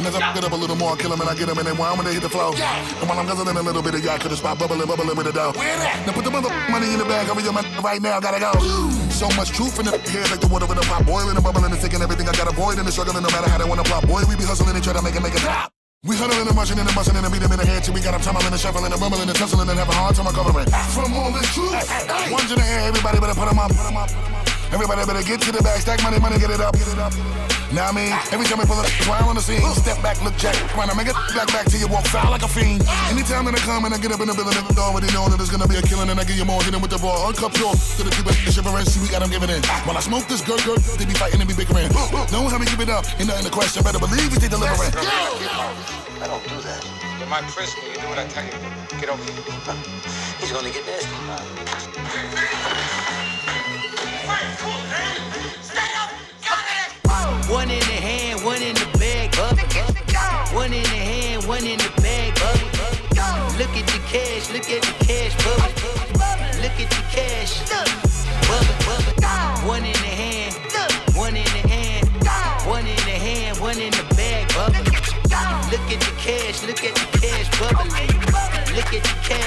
And 0.00 0.08
as 0.08 0.16
I 0.16 0.32
get 0.32 0.48
up 0.48 0.56
a 0.56 0.56
little 0.56 0.80
more, 0.80 0.96
I 0.96 0.96
kill 0.96 1.12
him 1.12 1.20
and 1.20 1.28
I 1.28 1.36
get 1.36 1.44
him 1.44 1.60
and 1.60 1.68
then 1.68 1.76
while 1.76 1.92
when 1.92 2.08
they 2.08 2.16
hit 2.16 2.24
the 2.24 2.32
flow. 2.32 2.56
And 2.56 3.04
while 3.04 3.20
I'm 3.20 3.28
guzzling 3.28 3.52
a 3.52 3.60
little 3.60 3.84
bit 3.84 3.92
of 3.92 4.00
yak 4.00 4.24
to 4.24 4.32
the 4.32 4.36
spot, 4.40 4.56
bubbling, 4.56 4.88
bubbling 4.88 5.12
with 5.12 5.28
the 5.28 5.36
dough. 5.36 5.52
Now 5.52 6.16
put 6.16 6.24
the 6.24 6.32
mother 6.32 6.48
money 6.72 6.88
in 6.88 6.96
the 6.96 7.04
bag, 7.04 7.28
your 7.28 7.52
man 7.52 7.68
right 7.84 8.00
now, 8.00 8.16
gotta 8.16 8.40
go. 8.40 8.56
So 9.12 9.28
much 9.36 9.52
truth 9.52 9.76
in 9.76 9.92
the 9.92 10.00
head, 10.08 10.32
like 10.32 10.40
the 10.40 10.48
water 10.48 10.64
in 10.64 10.80
the 10.80 10.88
pot, 10.88 11.04
boiling 11.04 11.36
and 11.36 11.44
bubbling 11.44 11.68
and 11.68 11.76
taking 11.84 12.00
everything 12.00 12.24
I 12.24 12.32
got 12.32 12.48
avoid 12.48 12.80
and 12.80 12.88
the 12.88 12.92
struggling, 12.96 13.20
no 13.20 13.28
matter 13.28 13.52
how 13.52 13.60
they 13.60 13.68
wanna 13.68 13.84
plot. 13.84 14.08
Boy, 14.08 14.24
we 14.24 14.32
be 14.32 14.48
hustling 14.48 14.72
and 14.72 14.80
try 14.80 14.96
to 14.96 15.04
make 15.04 15.12
it, 15.12 15.20
make 15.20 15.36
it 15.36 15.44
pop. 15.44 15.68
We 16.08 16.16
huddling 16.16 16.48
and 16.48 16.56
marching 16.56 16.80
and 16.80 16.88
busting 16.96 17.12
and 17.12 17.28
beat 17.28 17.44
them 17.44 17.52
in 17.52 17.60
the 17.60 17.68
head 17.68 17.84
till 17.84 17.92
we 17.92 18.00
got 18.00 18.16
them 18.16 18.24
tumbling 18.24 18.48
and 18.48 18.56
shuffling 18.56 18.88
and 18.88 18.96
rumbling 18.96 19.28
and 19.28 19.36
tussling 19.36 19.68
and 19.68 19.76
have 19.76 19.92
a 19.92 19.96
hard 20.00 20.16
time 20.16 20.32
recovering. 20.32 20.64
From 20.96 21.12
all 21.12 21.28
this 21.28 21.44
truth, 21.52 21.76
ones 22.32 22.48
in 22.48 22.56
the 22.56 22.64
air, 22.72 22.88
everybody 22.88 23.20
better 23.20 23.36
put 23.36 23.52
them 23.52 23.60
up, 23.60 23.68
put 23.68 23.84
them 23.84 24.00
up, 24.00 24.08
put 24.08 24.16
them 24.16 24.32
up. 24.40 24.51
Everybody 24.72 25.04
better 25.04 25.22
get 25.22 25.40
to 25.44 25.52
the 25.52 25.62
bag, 25.62 25.84
stack 25.84 26.02
money, 26.02 26.18
money, 26.18 26.40
get 26.40 26.48
it 26.48 26.60
up, 26.60 26.72
get 26.72 26.88
it 26.88 26.96
up. 26.96 27.12
Now 27.76 27.88
I 27.88 27.92
mean, 27.92 28.12
every 28.32 28.48
time 28.48 28.56
I 28.60 28.64
pull 28.64 28.80
up, 28.80 28.88
while 29.04 29.28
on 29.28 29.36
the 29.36 29.44
scene, 29.44 29.60
step 29.76 30.00
back, 30.00 30.16
look 30.24 30.32
jack, 30.40 30.56
when 30.76 30.88
I 30.88 30.96
make 30.96 31.08
it 31.08 31.16
back 31.36 31.48
back 31.52 31.68
till 31.68 31.76
you 31.80 31.88
walk 31.88 32.08
foul 32.08 32.32
like 32.32 32.40
a 32.40 32.48
fiend. 32.48 32.80
Anytime 33.12 33.44
that 33.48 33.56
I 33.56 33.62
come 33.64 33.84
and 33.84 33.92
I 33.92 34.00
get 34.00 34.12
up 34.12 34.20
in 34.24 34.28
the 34.28 34.36
building, 34.36 34.56
I 34.56 34.64
already 34.80 35.12
know 35.12 35.28
that 35.28 35.36
there's 35.36 35.52
gonna 35.52 35.68
be 35.68 35.76
a 35.76 35.84
killing 35.84 36.08
and 36.08 36.16
I 36.16 36.24
give 36.24 36.40
you 36.40 36.48
more, 36.48 36.60
hit 36.64 36.72
them 36.72 36.80
with 36.80 36.92
the 36.92 36.96
raw, 37.04 37.28
uncut 37.28 37.52
pure. 37.52 37.72
To 37.72 38.00
the 38.04 38.12
people, 38.12 38.32
the 38.32 38.48
shivering, 38.48 38.88
see 38.88 39.00
we 39.00 39.12
got 39.12 39.20
them 39.20 39.28
giving 39.28 39.52
in. 39.52 39.60
While 39.84 39.96
I 39.96 40.04
smoke 40.04 40.24
this 40.24 40.40
girl, 40.40 40.60
girl, 40.64 40.80
they 40.96 41.04
be 41.04 41.16
fighting 41.16 41.40
and 41.40 41.48
be 41.48 41.56
bickering. 41.56 41.92
Know 42.32 42.48
how 42.48 42.56
me 42.56 42.64
give 42.64 42.80
it 42.80 42.88
up, 42.88 43.04
ain't 43.20 43.28
nothing 43.28 43.44
to 43.44 43.52
question, 43.52 43.84
better 43.84 44.00
believe 44.00 44.32
we 44.32 44.40
they 44.40 44.48
delivering. 44.48 44.92
I 44.92 46.28
don't 46.28 46.44
do 46.48 46.56
that. 46.64 46.80
But 47.20 47.28
my 47.28 47.44
principle, 47.44 47.88
you 47.92 48.00
do 48.00 48.08
what 48.08 48.20
I 48.20 48.24
tell 48.28 48.44
you. 48.44 48.56
Get 49.00 49.12
over 49.12 49.20
here. 49.20 49.36
He's 50.40 50.52
gonna 50.52 50.72
get 50.72 50.84
this. 50.88 51.04
one 61.52 61.66
in 61.66 61.76
the 61.76 61.92
bag, 62.00 62.32
up. 62.48 62.56
Look 63.60 63.76
at 63.76 63.86
the 63.92 64.00
cash, 64.08 64.48
look 64.54 64.68
at 64.72 64.80
the 64.88 64.94
cash, 65.04 65.32
bubble. 65.44 65.68
Look 66.64 66.76
at 66.80 66.88
the 66.88 67.02
cash, 67.12 67.60
bubble, 68.48 68.78
bubble. 68.88 69.68
One 69.68 69.84
in 69.84 69.98
the 70.04 70.12
hand, 70.22 70.54
one 71.14 71.36
in 71.36 71.44
the 71.44 71.62
hand, 71.68 72.08
one 72.66 72.86
in 72.86 73.02
the 73.04 73.18
hand, 73.26 73.60
one 73.60 73.78
in 73.78 73.92
the 73.92 74.04
bag, 74.16 74.48
bubble. 74.56 74.80
Look 75.72 75.88
at 75.92 76.00
the 76.00 76.12
cash, 76.24 76.62
look 76.64 76.82
at 76.88 76.94
the 76.96 77.06
cash, 77.20 77.48
bubbling. 77.60 78.16
Look 78.74 78.90
at 78.96 79.04
the 79.04 79.16
cash, 79.28 79.41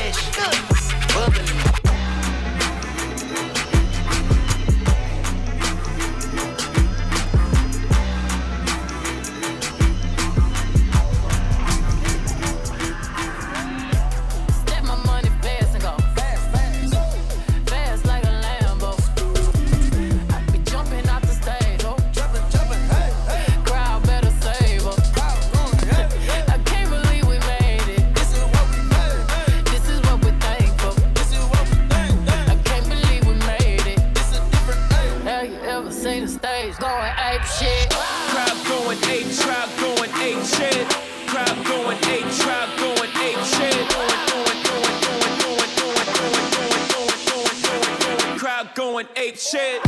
going 49.05 49.17
ape 49.27 49.37
shit. 49.37 49.81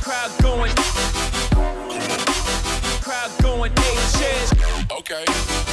Crowd 0.00 0.30
going. 0.42 0.72
Crowd 3.00 3.30
going 3.42 3.72
ape 3.72 3.98
shit. 4.16 4.52
Okay. 4.90 5.71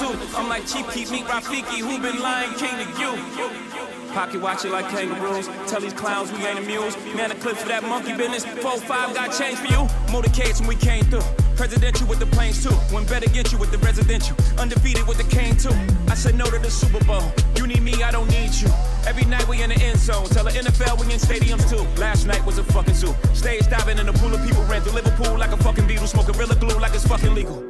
Zoo. 0.00 0.16
I'm 0.34 0.48
like 0.48 0.66
Chief 0.66 0.88
Keef, 0.94 1.10
meet 1.10 1.26
Rafiki, 1.26 1.80
who 1.80 2.00
been 2.00 2.22
lying 2.22 2.54
king 2.54 2.72
to 2.72 2.86
you. 2.98 3.12
Pocket 4.14 4.40
watch 4.40 4.64
it 4.64 4.70
like 4.70 4.88
kangaroos. 4.88 5.46
Tell 5.68 5.80
these 5.80 5.92
clowns 5.92 6.32
we 6.32 6.38
ain't 6.46 6.58
amused. 6.58 6.96
Man, 7.14 7.30
a 7.30 7.34
clip 7.34 7.56
for 7.56 7.68
that 7.68 7.82
monkey 7.82 8.16
business. 8.16 8.46
4-5 8.64 9.14
got 9.14 9.28
change 9.36 9.58
for 9.58 9.66
you. 9.66 9.84
Motorcades 10.08 10.58
when 10.60 10.68
we 10.68 10.76
came 10.76 11.04
through. 11.04 11.20
Presidential 11.54 12.06
with 12.08 12.18
the 12.18 12.26
planes 12.26 12.64
too. 12.64 12.74
When 12.94 13.04
better 13.04 13.28
get 13.28 13.52
you 13.52 13.58
with 13.58 13.72
the 13.72 13.78
residential. 13.78 14.34
Undefeated 14.58 15.06
with 15.06 15.18
the 15.18 15.28
cane 15.36 15.56
too. 15.56 15.76
I 16.08 16.14
said 16.14 16.34
no 16.34 16.46
to 16.46 16.58
the 16.58 16.70
Super 16.70 17.04
Bowl. 17.04 17.30
You 17.56 17.66
need 17.66 17.82
me, 17.82 18.02
I 18.02 18.10
don't 18.10 18.28
need 18.30 18.54
you. 18.54 18.68
Every 19.06 19.26
night 19.26 19.46
we 19.48 19.62
in 19.62 19.68
the 19.68 19.76
end 19.76 19.98
zone. 19.98 20.26
Tell 20.30 20.44
the 20.44 20.50
NFL 20.50 20.98
we 20.98 21.12
in 21.12 21.20
stadiums 21.20 21.68
too. 21.68 21.84
Last 22.00 22.26
night 22.26 22.44
was 22.46 22.56
a 22.56 22.64
fucking 22.64 22.94
zoo. 22.94 23.14
Stage 23.34 23.68
diving 23.68 23.98
in 23.98 24.08
a 24.08 24.14
pool 24.14 24.32
of 24.32 24.42
people 24.46 24.64
ran 24.64 24.80
through 24.80 24.94
Liverpool 24.94 25.36
like 25.36 25.52
a 25.52 25.58
fucking 25.58 25.84
Beatle. 25.84 26.08
Smoke 26.08 26.32
Gorilla 26.32 26.56
Glue 26.56 26.78
like 26.80 26.94
it's 26.94 27.06
fucking 27.06 27.34
legal. 27.34 27.69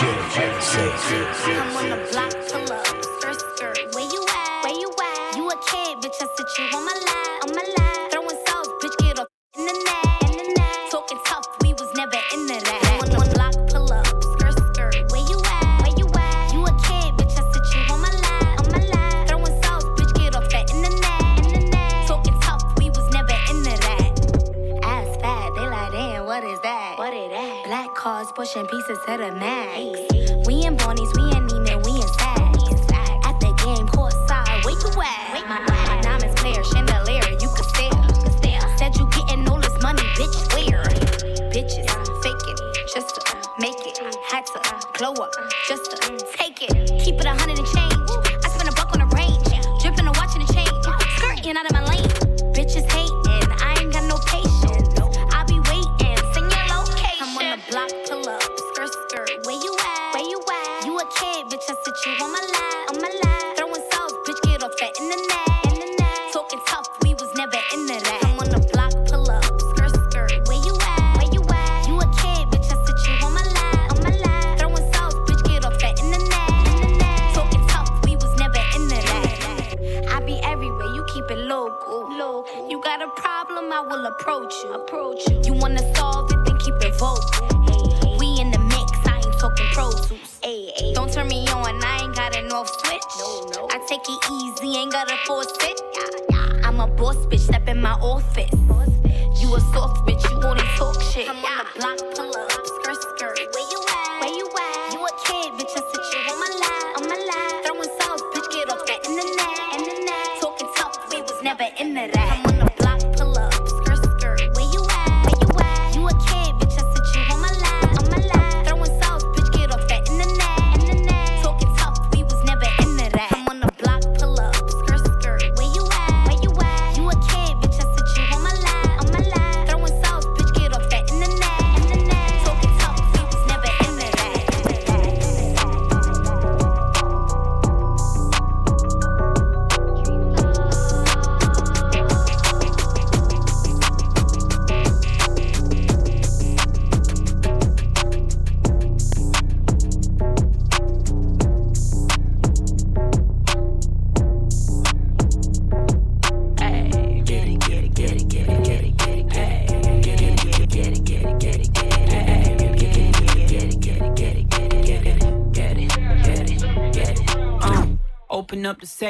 DJ 0.00 0.62
say, 0.62 0.96
say, 0.96 1.32
say, 1.44 1.60
I'm 1.60 1.76
on 1.76 1.90
the 1.90 1.96
block, 2.10 2.32
pull 2.48 2.72
up, 2.72 2.86
skirt, 3.20 3.36
skirt. 3.36 3.94
Where 3.94 4.08
you 4.08 4.24
at? 4.32 4.64
Where 4.64 4.72
you 4.72 4.88
at? 4.96 5.36
You 5.36 5.44
a 5.46 5.56
kid, 5.68 5.98
bitch. 6.00 6.16
I 6.16 6.26
sit 6.36 6.48
you 6.56 6.64
on 6.74 6.86
my 6.86 6.96
lap, 7.04 7.44
on 7.44 7.54
my 7.54 7.64
lap. 7.76 8.10
Throwing 8.10 8.40
sauce, 8.48 8.68
bitch. 8.80 8.96
Get 8.96 9.20
off 9.20 9.26
in 9.58 9.66
the 9.66 9.74
net, 9.76 10.30
in 10.30 10.38
the 10.38 10.54
net. 10.56 10.90
Talking 10.90 11.18
tough, 11.26 11.44
we 11.60 11.74
was 11.74 11.92
never 11.96 12.16
into 12.32 12.64
that. 12.64 12.80
I'm 12.80 13.12
on 13.12 13.28
the 13.28 13.34
block, 13.36 13.52
pull 13.68 13.92
up, 13.92 14.06
skirt, 14.40 14.56
skirt. 14.72 15.12
Where 15.12 15.20
you 15.28 15.36
at? 15.44 15.84
Where 15.84 15.92
you 16.00 16.08
at? 16.16 16.54
You 16.54 16.64
a 16.64 16.72
kid, 16.80 17.12
bitch. 17.20 17.36
I 17.36 17.44
sit 17.52 17.66
you 17.76 17.92
on 17.92 18.00
my 18.00 18.08
lap, 18.24 18.60
on 18.64 18.72
my 18.72 18.80
lap. 18.80 19.28
Throwing 19.28 19.62
sauce, 19.62 19.84
bitch. 20.00 20.14
Get 20.16 20.34
off 20.34 20.48
that 20.48 20.72
in 20.72 20.80
the 20.80 20.88
net, 20.96 21.44
in 21.44 21.60
the 21.60 21.76
net. 21.76 22.08
Talking 22.08 22.40
tough, 22.40 22.64
we 22.80 22.88
was 22.88 23.04
never 23.12 23.36
into 23.52 23.76
that. 23.84 24.80
Ass 24.82 25.12
fat, 25.20 25.52
they 25.56 25.68
like, 25.68 25.92
damn, 25.92 26.24
what 26.24 26.42
is 26.42 26.58
that? 26.60 26.96
What 26.96 27.12
is 27.12 27.28
that? 27.36 27.64
Black 27.66 27.94
cars 27.94 28.32
pushing 28.34 28.66
pieces 28.66 28.96
to 29.06 29.18
the 29.18 29.32
max. 29.36 29.59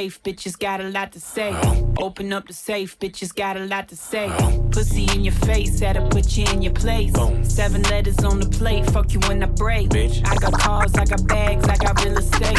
Safe, 0.00 0.22
bitches 0.22 0.58
got 0.58 0.80
a 0.80 0.88
lot 0.88 1.12
to 1.12 1.20
say. 1.20 1.52
Open 1.98 2.32
up 2.32 2.46
the 2.46 2.54
safe, 2.54 2.98
bitches 2.98 3.34
got 3.34 3.58
a 3.58 3.66
lot 3.66 3.86
to 3.86 3.96
say. 3.96 4.32
Pussy 4.70 5.06
in 5.14 5.22
your 5.24 5.34
face, 5.48 5.78
had 5.80 5.96
to 5.96 6.08
put 6.08 6.38
you 6.38 6.46
in 6.54 6.62
your 6.62 6.72
place. 6.72 7.12
Seven 7.42 7.82
letters 7.82 8.18
on 8.24 8.40
the 8.40 8.48
plate, 8.48 8.86
fuck 8.92 9.12
you 9.12 9.20
when 9.28 9.42
I 9.42 9.46
break. 9.46 9.94
I 9.94 10.34
got 10.36 10.54
cars, 10.54 10.94
I 10.94 11.04
got 11.04 11.26
bags, 11.26 11.68
I 11.68 11.76
got 11.76 12.02
real 12.02 12.16
estate. 12.16 12.58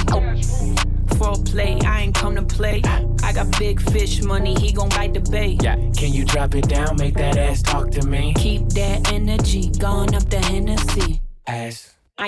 For 1.17 1.31
a 1.31 1.43
play, 1.51 1.79
I 1.83 2.01
ain't 2.01 2.13
come 2.13 2.35
to 2.35 2.43
play. 2.43 2.83
I 3.23 3.33
got 3.33 3.47
big 3.57 3.81
fish 3.89 4.21
money, 4.21 4.53
he 4.59 4.71
gon' 4.71 4.89
bite 4.89 5.15
the 5.15 5.21
bait. 5.31 5.63
Yeah, 5.63 5.77
can 5.97 6.13
you 6.13 6.25
drop 6.25 6.53
it 6.53 6.67
down, 6.69 6.95
make 6.97 7.15
that 7.15 7.37
ass 7.37 7.63
talk 7.63 7.89
to 7.91 8.05
me? 8.05 8.35
Keep 8.35 8.69
that 8.81 9.11
energy, 9.11 9.71
gone 9.79 10.13
up 10.13 10.29
the 10.29 10.39
Hennessy. 10.39 11.20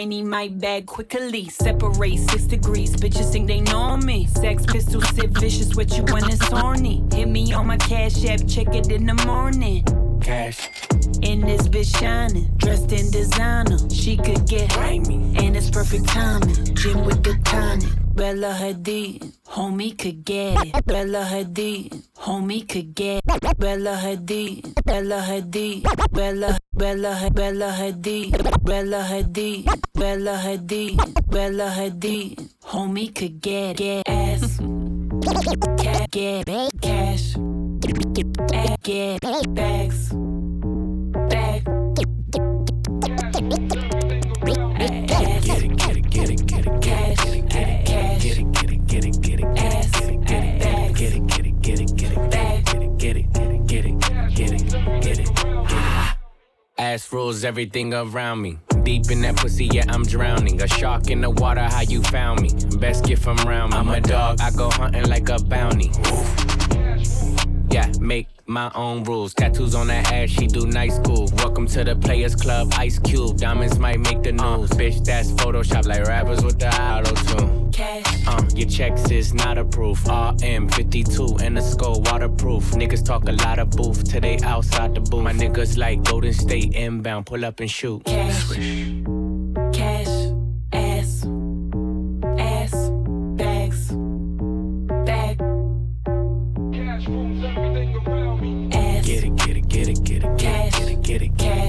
Need 0.04 0.26
my 0.26 0.50
bag 0.50 0.86
quickly. 0.86 1.48
Separate 1.48 2.18
six 2.18 2.44
degrees. 2.44 2.94
Bitches 2.94 3.32
think 3.32 3.48
they 3.48 3.62
know 3.62 3.96
me. 3.96 4.28
Sex 4.28 4.66
pistol, 4.66 5.02
Sid 5.02 5.38
Vicious 5.40 5.76
with 5.76 5.96
you 5.98 6.04
when 6.12 6.30
it's 6.30 6.46
horny. 6.46 7.04
Hit 7.14 7.30
me 7.30 7.54
on 7.54 7.68
my 7.68 7.78
cash 7.78 8.26
app, 8.26 8.42
check 8.46 8.76
it 8.76 8.92
in 8.92 9.06
the 9.06 9.14
morning. 9.26 9.86
Cash. 10.20 10.70
In 11.22 11.40
this 11.42 11.70
bitch 11.70 11.98
shining, 11.98 12.52
dressed 12.58 12.92
in 12.92 13.12
designer. 13.12 13.78
She 13.90 14.18
could 14.18 14.46
get 14.46 14.78
me, 15.08 15.36
and 15.38 15.56
it's 15.56 15.70
perfect 15.70 16.08
timing. 16.10 16.76
Gym 16.76 17.06
with 17.06 17.24
the 17.24 17.40
tonic. 17.46 17.90
Bella 18.14 18.54
Hadid, 18.60 19.34
homie 19.48 19.98
could 19.98 20.24
get 20.24 20.68
it. 20.68 20.86
Bella 20.86 21.26
Hadid, 21.26 22.04
homie 22.18 22.68
could 22.68 22.94
get 22.94 23.24
it. 23.26 23.58
Bella 23.58 23.98
Hadid, 23.98 24.76
Bella 24.86 25.22
Hadid, 25.28 26.12
Bella, 26.12 26.60
Bella, 26.76 27.30
Bella 27.32 27.70
Hadid, 27.72 28.64
Bella 28.64 29.04
Hadid, 29.04 29.70
Bella 29.94 30.38
Hadid, 30.38 30.98
Bella 31.30 31.70
Hadid, 31.70 32.50
homie 32.66 33.14
could 33.14 33.40
get 33.42 33.78
get 33.78 34.02
ass, 34.10 34.58
get 35.78 36.10
get 36.10 36.46
cash, 36.82 37.36
get 38.82 39.22
bags, 39.54 40.12
Ass 56.94 57.12
rules 57.12 57.44
everything 57.44 57.92
around 57.92 58.44
me. 58.44 58.60
Deep 58.84 59.10
in 59.10 59.22
that 59.22 59.36
pussy, 59.38 59.66
yeah, 59.74 59.84
I'm 59.88 60.04
drowning. 60.04 60.62
A 60.62 60.68
shark 60.68 61.10
in 61.10 61.22
the 61.22 61.30
water, 61.32 61.64
how 61.64 61.82
you 61.82 62.04
found 62.04 62.42
me? 62.42 62.52
Best 62.78 63.06
gift 63.06 63.24
from 63.24 63.40
around 63.40 63.72
me. 63.72 63.78
I'm 63.78 63.90
a 63.90 64.00
dog, 64.00 64.40
I 64.40 64.52
go 64.52 64.70
hunting 64.70 65.08
like 65.08 65.28
a 65.28 65.40
bounty. 65.40 65.90
Yeah, 67.74 67.92
make 68.00 68.28
my 68.46 68.72
own 68.76 69.04
rules. 69.04 69.34
Tattoos 69.34 69.74
on 69.74 69.88
that 69.88 70.12
ass, 70.12 70.30
she 70.30 70.46
do 70.46 70.68
night 70.68 70.94
school. 70.94 71.28
Welcome 71.38 71.66
to 71.70 71.84
the 71.84 71.96
Players 71.96 72.36
Club, 72.36 72.72
Ice 72.78 73.00
Cube. 73.00 73.38
Diamonds 73.38 73.80
might 73.80 74.00
make 74.00 74.22
the 74.22 74.32
news. 74.32 74.70
Bitch, 74.70 75.04
that's 75.04 75.32
Photoshop 75.32 75.88
like 75.88 76.04
rappers 76.04 76.44
with 76.46 76.60
the 76.60 76.70
auto 76.70 77.16
tune. 77.16 77.72
Cash. 77.72 78.28
Uh, 78.28 78.44
your 78.54 78.70
checks 78.70 79.10
is 79.10 79.34
not 79.34 79.58
approved. 79.58 80.06
RM52 80.06 81.42
and 81.42 81.58
the 81.58 81.62
skull 81.64 82.00
waterproof. 82.02 82.64
Niggas 82.74 83.04
talk 83.04 83.28
a 83.28 83.32
lot 83.32 83.58
of 83.58 83.72
booth 83.72 84.08
till 84.08 84.22
they 84.22 84.38
outside 84.42 84.94
the 84.94 85.02
booth. 85.02 85.24
My 85.24 85.34
niggas 85.34 85.76
like 85.76 86.04
Golden 86.04 86.34
State 86.34 86.76
inbound, 86.76 87.26
pull 87.26 87.44
up 87.44 87.60
and 87.60 87.72
shoot. 87.72 88.06
Cash, 88.06 88.50
cash, 88.50 89.04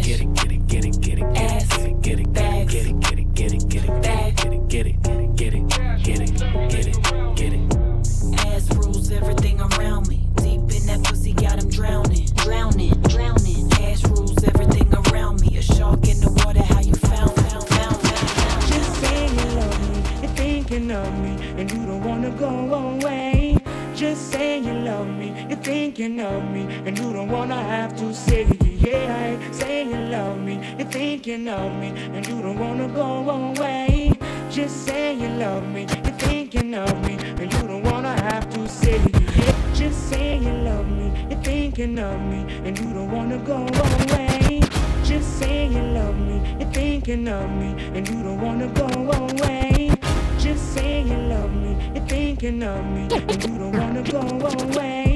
get 0.04 0.20
it, 0.20 0.34
get 0.34 0.52
it, 0.52 0.66
get 0.66 0.84
it, 0.84 1.00
get 1.00 1.18
it, 1.18 1.32
get 1.32 1.50
Ass. 1.50 1.78
it, 1.78 2.02
get 2.02 2.20
it, 2.20 2.32
Bags. 2.34 2.72
get 2.74 2.86
it, 2.86 3.00
get 3.00 3.18
it, 3.18 3.34
get 3.34 3.52
it, 3.54 3.68
get 3.70 3.84
it, 3.84 4.02
Bag. 4.02 4.36
get 4.36 4.52
it, 4.52 4.68
get 4.68 4.86
it, 4.86 4.96
get 4.98 5.16
it, 5.16 5.36
get 5.36 5.54
it, 5.54 5.68
get 6.04 6.20
it, 6.20 6.38
get 6.68 6.86
it, 6.86 7.36
get 7.36 7.52
it. 7.54 8.46
ass 8.46 8.76
rules 8.76 9.10
everything 9.10 9.62
around 9.62 10.06
me. 10.08 10.28
Deep 10.36 10.60
in 10.60 10.86
that 10.88 11.00
pussy, 11.04 11.32
got 11.32 11.58
him 11.58 11.70
drowning, 11.70 12.26
drowning, 12.34 12.92
drowning. 13.08 13.70
Cash 13.70 14.04
rules 14.04 14.44
everything 14.44 14.92
around 14.92 15.40
me. 15.40 15.56
A 15.56 15.62
shark 15.62 16.06
in 16.06 16.20
the 16.20 16.30
water, 16.44 16.62
how 16.62 16.80
you 16.80 16.94
found, 16.96 17.32
found, 17.36 17.66
found, 17.68 17.98
found. 17.98 18.66
Just 18.68 19.00
say 19.00 19.28
you 19.28 19.46
love 19.56 19.80
me, 19.88 20.20
you're 20.20 20.36
thinking 20.36 20.90
of 20.90 21.18
me, 21.18 21.32
and 21.56 21.72
you 21.72 21.86
don't 21.86 22.04
wanna 22.04 22.30
go 22.32 22.50
away. 22.50 23.56
Just 23.94 24.30
say 24.32 24.58
you 24.58 24.74
love 24.74 25.08
me, 25.08 25.46
you're 25.48 25.56
thinking 25.56 26.20
of 26.20 26.44
me, 26.50 26.66
and 26.84 26.98
you 26.98 27.10
don't 27.10 27.30
wanna 27.30 27.62
have 27.62 27.96
to 27.96 28.12
say 28.12 28.42
it. 28.42 28.63
Yeah, 28.84 29.50
say 29.50 29.84
you 29.84 29.96
love 29.96 30.38
me, 30.38 30.60
You 30.78 30.84
think 30.84 31.26
you 31.26 31.36
of 31.48 31.72
me, 31.80 31.88
and 32.12 32.26
you 32.28 32.42
don't 32.42 32.58
wanna 32.58 32.86
go 32.88 33.30
away. 33.30 34.12
Just 34.50 34.84
say 34.84 35.14
you 35.14 35.28
love 35.28 35.66
me, 35.66 35.86
You 36.04 36.12
think 36.18 36.52
you 36.52 36.76
of 36.76 37.02
me, 37.06 37.14
and 37.40 37.50
you 37.50 37.62
don't 37.66 37.82
wanna 37.82 38.12
have 38.24 38.46
to 38.50 38.68
say. 38.68 39.00
Yeah, 39.38 39.74
just 39.74 40.10
say 40.10 40.36
you 40.36 40.52
love 40.68 40.86
me, 40.86 41.10
you're 41.30 41.40
thinking 41.40 41.98
of 41.98 42.20
me, 42.20 42.44
and 42.66 42.78
you 42.78 42.92
don't 42.92 43.10
wanna 43.10 43.38
go 43.38 43.66
away. 43.66 44.60
Just 45.02 45.38
say 45.38 45.66
you 45.66 45.80
love 45.80 46.18
me, 46.18 46.42
you're 46.60 46.70
thinking 46.70 47.26
of 47.26 47.48
me, 47.56 47.74
and 47.94 48.06
you 48.06 48.22
don't 48.22 48.38
wanna 48.42 48.68
go 48.68 48.86
away. 48.86 49.92
Just 50.38 50.74
say 50.74 51.00
you 51.00 51.16
love 51.32 51.54
me, 51.54 51.74
you're 51.94 52.06
thinking 52.06 52.62
of 52.62 52.84
me, 52.84 53.08
and 53.10 53.44
you 53.44 53.58
don't 53.58 53.72
wanna 53.78 54.02
go 54.02 54.20
away. 54.20 55.13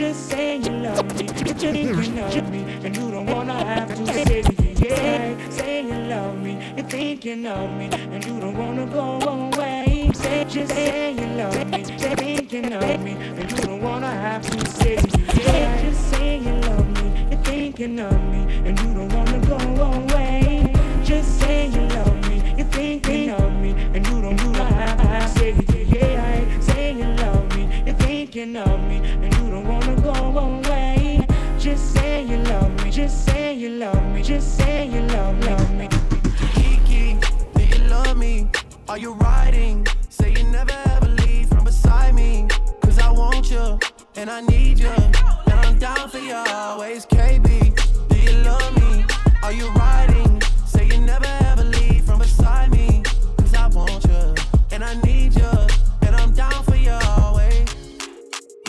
Just 0.00 0.30
say 0.30 0.56
you 0.56 0.70
love 0.70 1.14
me, 1.18 1.26
you're 1.26 1.54
thinking 1.54 2.18
of 2.20 2.50
me, 2.50 2.62
and 2.82 2.96
you 2.96 3.10
don't 3.10 3.26
wanna 3.26 3.52
have 3.52 3.94
to 3.94 4.06
say 4.06 4.22
it. 4.22 4.80
Yeah, 4.80 5.50
say 5.50 5.82
you 5.82 5.94
love 6.08 6.38
me, 6.38 6.52
you 6.74 6.82
think 6.84 7.22
you 7.26 7.46
of 7.46 7.70
me, 7.76 7.90
and 7.92 8.24
you 8.24 8.40
don't 8.40 8.56
wanna 8.56 8.86
go 8.86 9.20
away. 9.20 10.10
Say, 10.14 10.46
just 10.48 10.72
say 10.72 11.12
you 11.12 11.26
love 11.36 11.66
me, 11.70 11.80
you 11.80 12.16
think 12.16 12.50
you 12.50 12.62
of 12.78 13.00
me, 13.04 13.12
and 13.12 13.50
you 13.50 13.58
don't 13.58 13.82
wanna 13.82 14.10
have 14.10 14.40
to 14.50 14.70
say 14.70 14.94
it. 14.94 15.36
Yeah, 15.36 15.82
just 15.82 16.10
say 16.10 16.38
you 16.38 16.54
love 16.68 16.88
me, 17.02 17.26
you're 17.30 17.42
thinking 17.42 18.00
of 18.00 18.20
me, 18.32 18.40
and 18.66 18.80
you 18.80 18.94
don't 18.94 19.12
wanna 19.12 19.38
go 19.46 19.58
away. 19.58 20.72
Just 21.04 21.40
say 21.40 21.66
you 21.66 21.82
love 21.88 22.06
me, 22.06 22.09
just 32.90 33.24
say 33.26 33.54
you 33.54 33.70
love 33.70 34.04
me, 34.12 34.20
just 34.20 34.56
say 34.56 34.88
you 34.88 35.00
love, 35.02 35.36
me. 35.74 35.88
Kiki, 36.54 37.16
do 37.54 37.64
you 37.64 37.84
love 37.88 38.16
me? 38.16 38.48
Are 38.88 38.98
you 38.98 39.12
riding? 39.12 39.86
Say 40.08 40.32
you 40.32 40.42
never 40.44 40.72
ever 40.86 41.06
leave 41.06 41.48
from 41.48 41.62
beside 41.64 42.14
me. 42.16 42.48
Cause 42.82 42.98
I 42.98 43.12
want 43.12 43.48
you, 43.48 43.78
and 44.16 44.28
I 44.28 44.40
need 44.40 44.80
you. 44.80 44.88
And 44.88 45.54
I'm 45.60 45.78
down 45.78 46.08
for 46.08 46.18
you 46.18 46.34
always, 46.34 47.06
KB. 47.06 48.08
Do 48.08 48.18
you 48.18 48.36
love 48.42 48.74
me? 48.76 49.04
Are 49.44 49.52
you 49.52 49.68
riding? 49.70 50.42
Say 50.66 50.86
you 50.86 51.00
never 51.00 51.39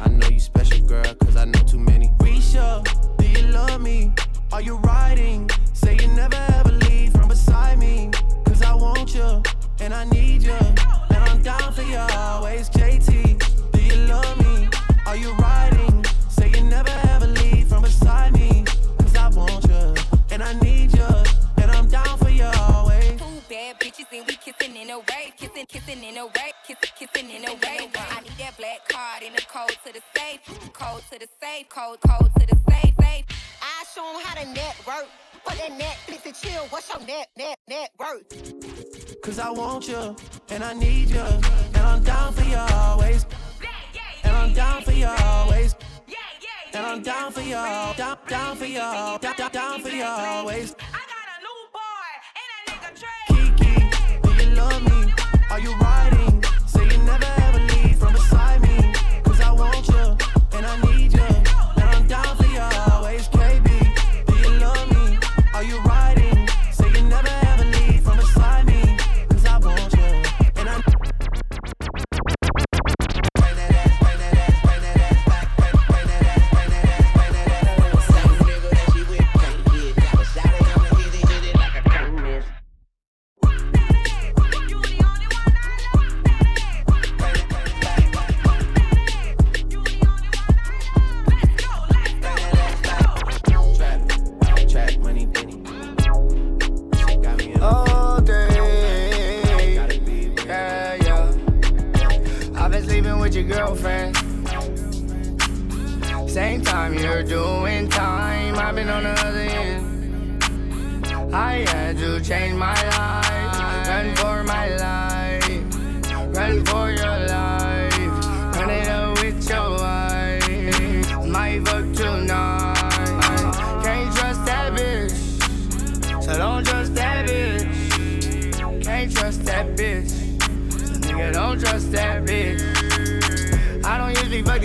I 0.00 0.08
know 0.08 0.28
you 0.28 0.40
special, 0.40 0.80
girl, 0.86 1.14
cause 1.14 1.36
I 1.36 1.44
know 1.44 1.60
too 1.60 1.78
many. 1.78 2.08
Risha, 2.18 2.84
do 3.18 3.26
you 3.28 3.48
love 3.48 3.80
me? 3.80 4.12
Are 4.52 4.62
you 4.62 4.76
riding? 4.78 5.50
Say 5.72 5.96
you 6.00 6.08
never 6.08 6.36
ever 6.36 6.72
leave 6.72 6.97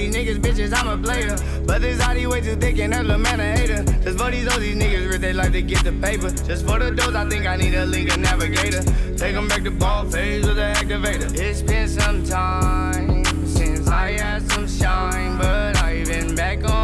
these 0.04 0.16
niggas, 0.16 0.40
bitches, 0.42 0.74
I'm 0.74 0.88
a 0.88 1.02
player. 1.02 1.36
But 1.66 1.82
this 1.82 2.02
Audi 2.02 2.28
way 2.28 2.42
too 2.42 2.56
thick 2.56 2.78
and 2.80 2.94
that 2.94 3.06
little 3.06 3.22
man 3.22 3.40
a 3.40 3.58
hater. 3.58 3.84
Just 4.04 4.18
for 4.20 4.32
these 4.32 4.48
these 4.60 4.76
niggas 4.76 5.08
risk 5.08 5.22
they 5.22 5.34
life 5.34 5.52
to 5.54 5.62
get 5.62 5.84
the 5.84 5.94
paper. 5.94 6.30
Just 6.30 6.66
for 6.68 6.80
the 6.80 6.92
dose, 6.92 7.16
I 7.16 7.28
think 7.30 7.46
I 7.46 7.56
need 7.56 7.74
a 7.74 7.86
Lincoln 7.86 8.22
Navigator. 8.22 8.84
Take 9.16 9.36
'em 9.36 9.48
back 9.48 9.64
to 9.64 9.72
ball 9.72 10.06
phase 10.06 10.46
with 10.46 10.58
the 10.58 10.74
activator. 10.82 11.30
It's 11.40 11.62
been 11.62 11.88
some 11.88 12.24
time 12.24 13.24
since 13.46 13.88
I 13.88 14.12
had 14.12 14.42
some 14.52 14.68
shine, 14.68 15.38
but 15.38 15.82
I've 15.82 16.08
been 16.08 16.36
back 16.36 16.70
on 16.70 16.83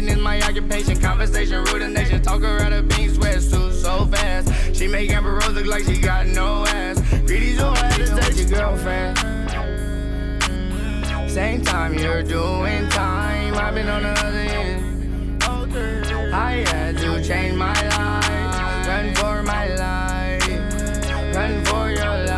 Capping 0.00 0.16
is 0.16 0.22
my 0.22 0.40
occupation. 0.40 0.98
Conversation, 0.98 1.62
rudenation. 1.64 2.22
Talk 2.22 2.40
her 2.40 2.60
out 2.60 2.72
of 2.72 2.88
pink 2.88 3.10
sweatsuit 3.12 3.72
so 3.74 4.06
fast. 4.06 4.74
She 4.74 4.88
make 4.88 5.10
Amber 5.10 5.34
Rose 5.34 5.52
look 5.52 5.66
like 5.66 5.84
she 5.84 6.00
got 6.00 6.26
no 6.26 6.64
ass. 6.68 6.98
Greedy 7.26 7.54
so 7.54 7.70
had 7.74 7.96
to 7.96 8.32
your 8.34 8.48
girlfriend. 8.48 9.18
Same 11.30 11.62
time 11.62 11.94
you're 11.98 12.22
doing 12.22 12.88
time, 12.88 13.54
I've 13.54 13.74
been 13.74 13.88
on 13.88 14.02
the 14.02 14.08
other 14.08 14.38
end. 14.38 15.44
I 16.32 16.64
had 16.68 16.96
to 16.98 17.22
change 17.22 17.56
my 17.56 17.74
life, 17.74 18.86
run 18.86 19.14
for 19.14 19.42
my 19.42 19.66
life, 19.74 20.48
run 21.36 21.64
for 21.66 21.90
your 21.90 22.24
life, 22.24 22.29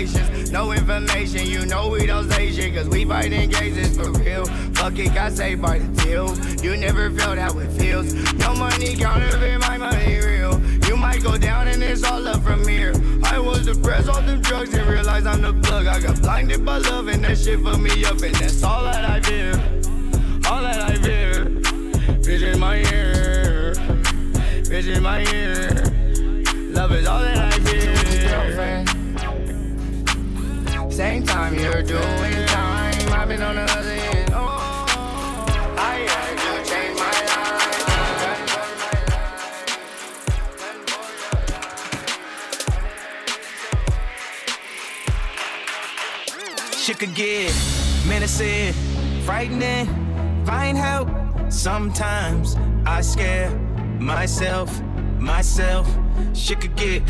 up 0.00 0.10
locations, 0.10 0.50
no 0.50 0.72
information. 0.72 1.46
You 1.46 1.66
know 1.66 1.88
we 1.88 2.06
don't 2.06 2.30
say 2.30 2.50
shit, 2.52 2.74
cause 2.74 2.88
we 2.88 3.04
fight 3.04 3.32
in 3.32 3.50
cases 3.50 3.96
for 3.96 4.10
real. 4.12 4.44
Fuck 4.74 4.98
it, 4.98 5.14
got 5.14 5.32
saved 5.32 5.62
by 5.62 5.78
the 5.78 6.02
deal. 6.02 6.36
You 6.64 6.76
never 6.76 7.10
felt 7.10 7.38
how 7.38 7.58
it 7.58 7.68
feels. 7.72 8.12
No 8.34 8.54
money 8.54 8.96
counterfeit, 8.96 9.60
my 9.60 9.76
money 9.76 10.18
real. 10.18 10.60
You 10.86 10.96
might 10.96 11.22
go 11.22 11.36
down 11.36 11.68
and 11.68 11.82
it's 11.82 12.04
all 12.04 12.26
up 12.26 12.42
from 12.42 12.66
here. 12.66 12.92
I 13.24 13.38
was 13.38 13.66
depressed 13.66 14.08
off 14.08 14.24
them 14.26 14.40
drugs 14.40 14.72
and 14.74 14.88
realized 14.88 15.26
I'm 15.26 15.42
the 15.42 15.52
plug. 15.68 15.86
I 15.86 16.00
got 16.00 16.20
blinded 16.20 16.64
by 16.64 16.78
love 16.78 17.08
and 17.08 17.24
that 17.24 17.38
shit 17.38 17.60
fucked 17.60 17.80
me 17.80 18.04
up, 18.04 18.20
and 18.22 18.34
that's 18.34 18.62
all 18.62 18.84
that 18.84 19.04
I 19.04 19.20
fear. 19.20 19.52
All 20.48 20.62
that 20.62 20.80
I 20.80 20.94
fear. 20.96 21.44
Bitch 22.24 22.42
in 22.42 22.58
my 22.58 22.76
ear. 22.76 23.74
Bitch 24.64 24.96
in 24.96 25.02
my 25.02 25.20
ear. 25.32 25.84
Love 26.72 26.92
is 26.92 27.06
all 27.06 27.20
that 27.20 27.36
I 27.36 27.49
you're 31.88 31.98
doing 32.00 32.46
time. 32.46 33.12
I've 33.12 33.28
been 33.28 33.42
on 33.42 33.56
the 33.56 33.62
other 33.62 33.90
end. 33.90 34.30
Oh, 34.34 34.56
could 46.98 47.14
get 47.14 47.54
menacing, 48.06 48.74
frightening, 49.24 49.86
find 50.44 50.76
help. 50.76 51.08
Sometimes 51.48 52.56
I 52.84 53.00
scare 53.00 53.50
myself, 53.98 54.82
myself. 55.18 55.88
Shit 56.34 56.60
could 56.60 56.76
get 56.76 57.02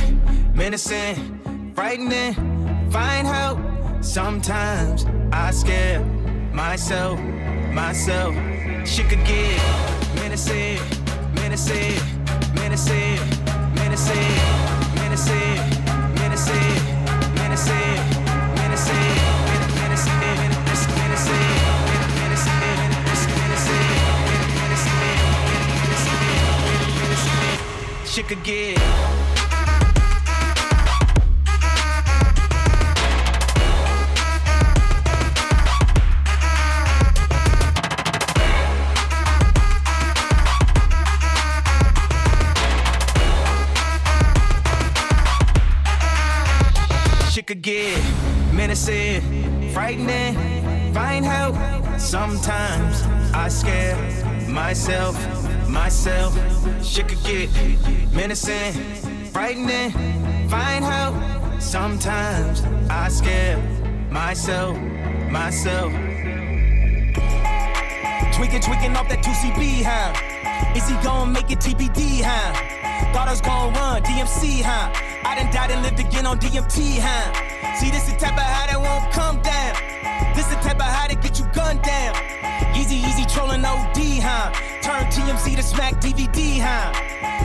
menacing, 0.55 1.73
frightening, 1.75 2.35
find 2.93 3.27
help. 3.27 3.70
Sometimes 4.01 5.05
I 5.31 5.51
scare 5.51 6.03
myself, 6.53 7.21
myself. 7.73 8.35
Shit 8.87 9.09
could 9.11 9.25
get 9.27 9.61
menacing, 10.17 10.81
menacing, 11.35 12.01
menacing, 12.55 13.21
menacing, 13.75 14.39
menacing, 14.95 15.61
menacing, 16.17 16.81
menacing, 17.35 17.47
menacing. 17.49 18.31
Shit 28.07 28.27
could 28.27 28.43
get 28.43 29.10
Sometimes 51.99 53.03
I 53.35 53.49
scare 53.49 53.97
myself, 54.49 55.17
myself. 55.69 56.35
Shit 56.85 57.09
could 57.09 57.23
get 57.23 57.51
menacing, 58.13 58.73
frightening, 59.33 59.91
find 60.49 60.85
help. 60.85 61.15
Sometimes 61.61 62.63
I 62.89 63.09
scare 63.09 63.59
myself, 64.11 64.77
myself. 65.31 65.93
Tweaking, 68.35 68.61
tweaking 68.61 68.97
off 68.97 69.09
that 69.09 69.23
2CB, 69.23 69.83
huh? 69.85 70.75
Is 70.75 70.89
he 70.89 70.95
gonna 71.03 71.31
make 71.31 71.51
it 71.51 71.59
TBD, 71.61 72.23
huh? 72.23 72.53
Thought 73.13 73.29
I 73.29 73.31
was 73.31 73.41
gonna 73.41 73.79
run 73.79 74.03
DMC, 74.03 74.63
huh? 74.63 74.91
I 75.25 75.35
done 75.37 75.53
died 75.53 75.71
and 75.71 75.83
lived 75.83 76.01
again 76.01 76.27
on 76.27 76.39
DMT, 76.39 76.99
huh? 77.01 77.77
See, 77.77 77.91
this 77.91 78.05
the 78.05 78.17
type 78.19 78.35
of 78.35 78.43
high 78.43 78.67
that 78.67 78.81
won't 78.81 79.13
come 79.13 79.41
down. 79.43 79.90
This 80.35 80.47
the 80.47 80.57
type 80.57 80.77
of 80.77 80.83
how 80.83 81.07
to 81.07 81.15
get 81.17 81.39
you 81.39 81.47
gunned 81.53 81.83
down. 81.83 82.15
Easy, 82.77 82.97
easy 82.97 83.25
trolling 83.27 83.65
OD, 83.65 83.99
huh? 84.21 84.51
Turn 84.83 85.05
TMZ 85.13 85.57
to 85.57 85.63
smack 85.63 85.95
DVD, 86.01 86.61
huh? 86.61 86.93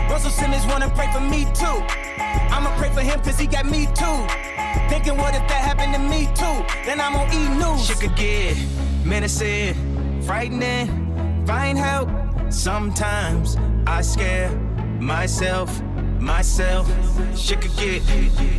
Russell 0.10 0.30
Simmons 0.32 0.66
wanna 0.66 0.90
pray 0.90 1.12
for 1.12 1.22
me 1.22 1.46
too. 1.54 1.78
I'ma 2.54 2.76
pray 2.78 2.90
for 2.90 3.02
him 3.02 3.20
cause 3.22 3.40
he 3.40 3.48
got 3.48 3.66
me 3.66 3.86
too. 3.88 4.20
Thinking 4.90 5.18
what 5.18 5.34
if 5.34 5.48
that 5.48 5.62
happened 5.62 5.94
to 5.94 6.00
me 6.00 6.28
too? 6.36 6.58
Then 6.86 7.02
I'm 7.02 7.16
on 7.16 7.32
E! 7.34 7.50
News. 7.58 7.88
Shit 7.88 8.00
could 8.00 8.16
get 8.16 8.58
menacing, 9.04 10.22
frightening, 10.22 11.46
find 11.46 11.78
help. 11.78 12.10
Sometimes 12.50 13.58
I 13.88 14.02
scare 14.02 14.52
myself, 15.00 15.82
myself. 16.20 16.88
Shit 17.38 17.62
could 17.62 17.76
get 17.78 18.04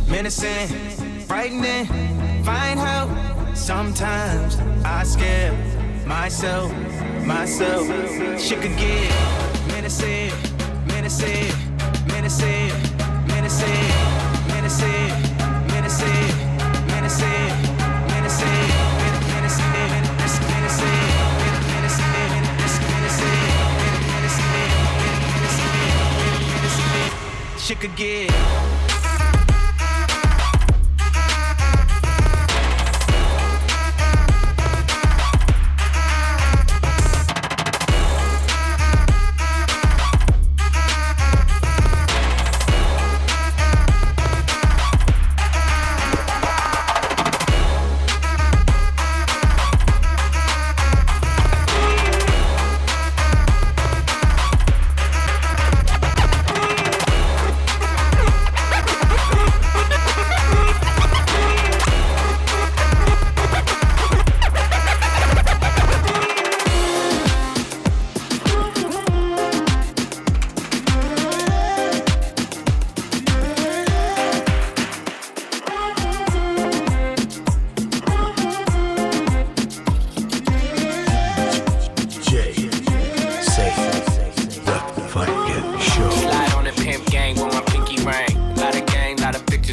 menacing, 0.07 0.67
frightening, 1.27 1.85
find 2.43 2.79
help. 2.79 3.36
Sometimes 3.57 4.55
I 4.85 5.03
scare 5.03 5.51
myself, 6.05 6.71
myself. 7.25 7.87
Shit 8.39 8.61
could 8.61 8.77
get 8.77 9.11
menacing, 9.67 10.31
menacing, 10.87 11.51
menacing, 12.07 12.71
menacing, 13.27 13.89
menacing, 14.47 15.11
menacing, 15.67 16.31
menacing, 16.87 17.37
menacing, 18.07 18.67
Shit 27.57 27.79
could 27.81 27.95
get 27.97 28.76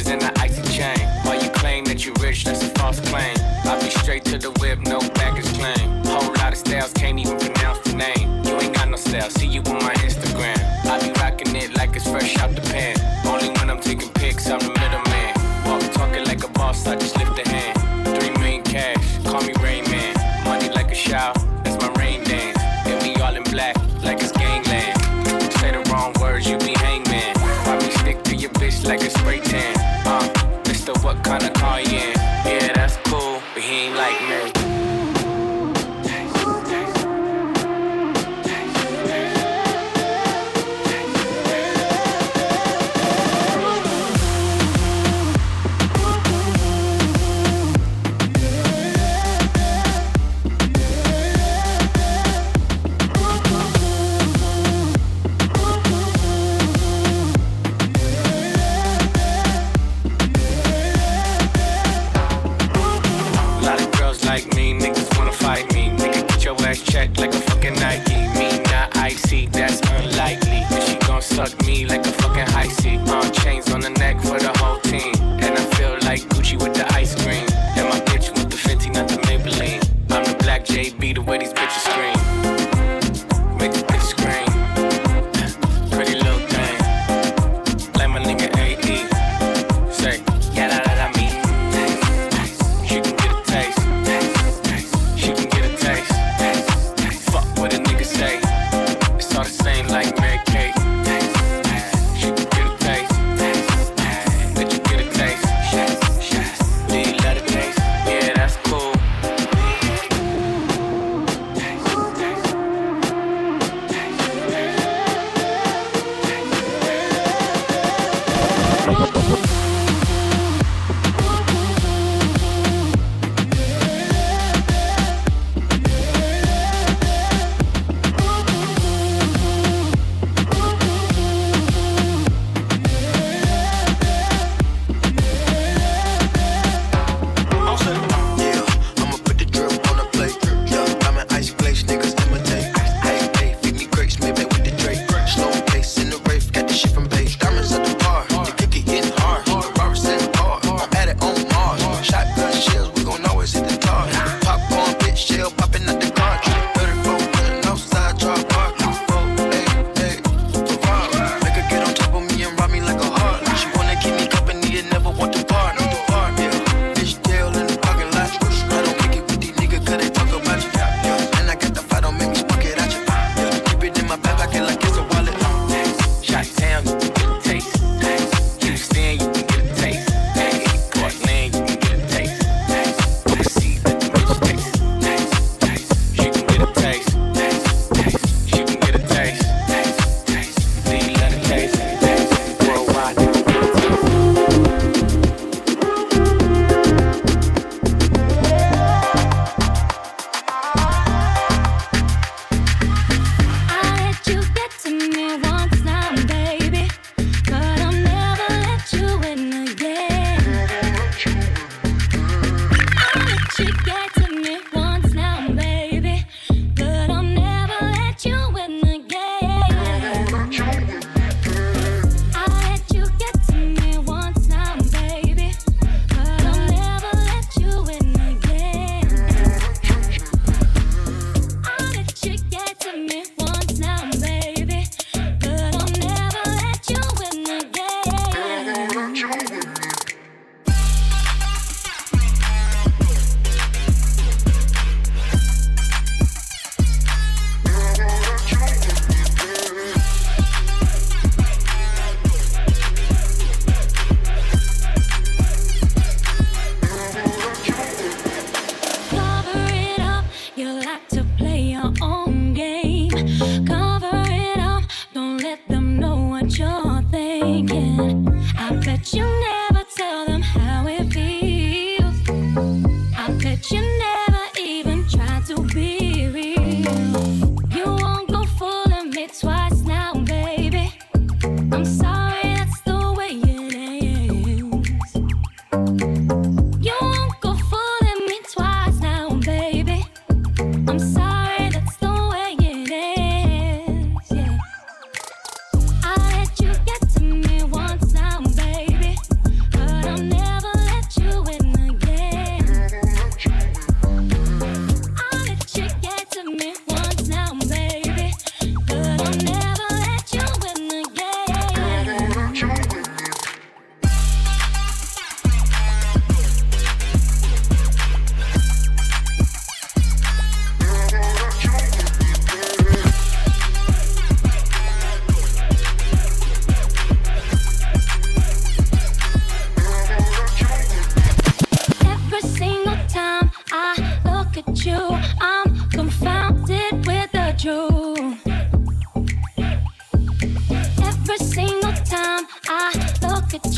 And 0.07 0.21
the 0.21 0.31
icy 0.39 0.64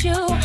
you. 0.03 0.36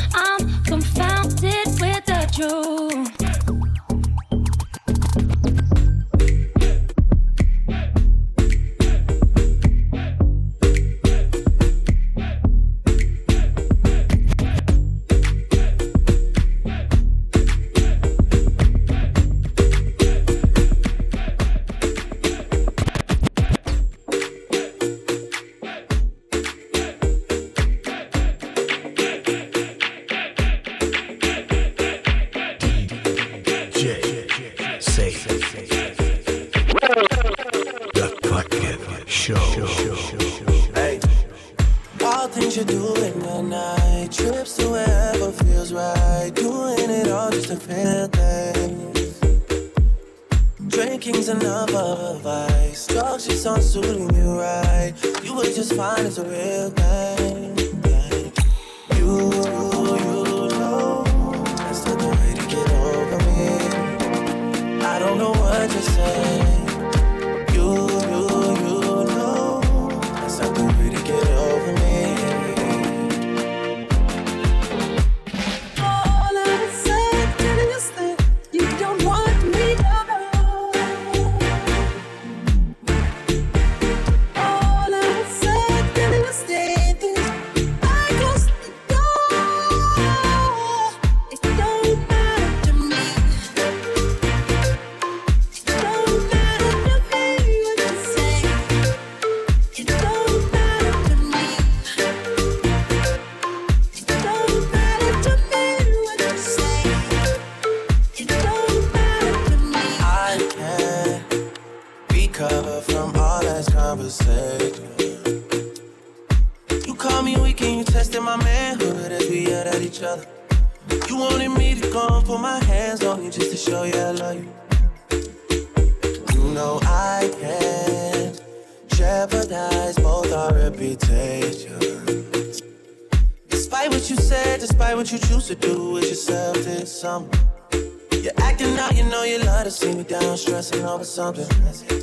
messing 140.62 140.84
up 140.84 141.00
with 141.00 141.08
something. 141.08 142.01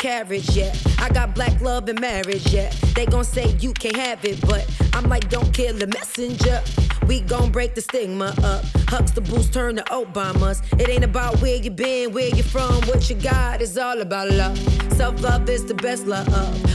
carriage 0.00 0.56
yet. 0.56 0.89
I 1.00 1.08
got 1.08 1.34
black 1.34 1.60
love 1.60 1.88
and 1.88 2.00
marriage, 2.00 2.52
yeah. 2.52 2.70
They 2.94 3.06
gon' 3.06 3.24
say 3.24 3.48
you 3.58 3.72
can't 3.72 3.96
have 3.96 4.24
it, 4.24 4.40
but 4.42 4.68
I'm 4.92 5.08
like, 5.08 5.30
don't 5.30 5.52
kill 5.52 5.74
the 5.74 5.86
messenger. 5.86 6.62
We 7.06 7.20
gon' 7.22 7.50
break 7.50 7.74
the 7.74 7.80
stigma 7.80 8.34
up. 8.44 8.62
Huxtables 8.92 9.52
turn 9.52 9.76
to 9.76 9.82
Obamas. 9.84 10.62
It 10.78 10.88
ain't 10.88 11.04
about 11.04 11.40
where 11.40 11.56
you 11.56 11.70
been, 11.70 12.12
where 12.12 12.28
you 12.28 12.42
from, 12.42 12.74
what 12.82 13.08
you 13.08 13.16
got. 13.16 13.62
It's 13.62 13.76
all 13.78 14.00
about 14.00 14.30
love. 14.30 14.58
Self 14.92 15.22
love 15.22 15.48
is 15.48 15.64
the 15.64 15.74
best 15.74 16.06
love. 16.06 16.28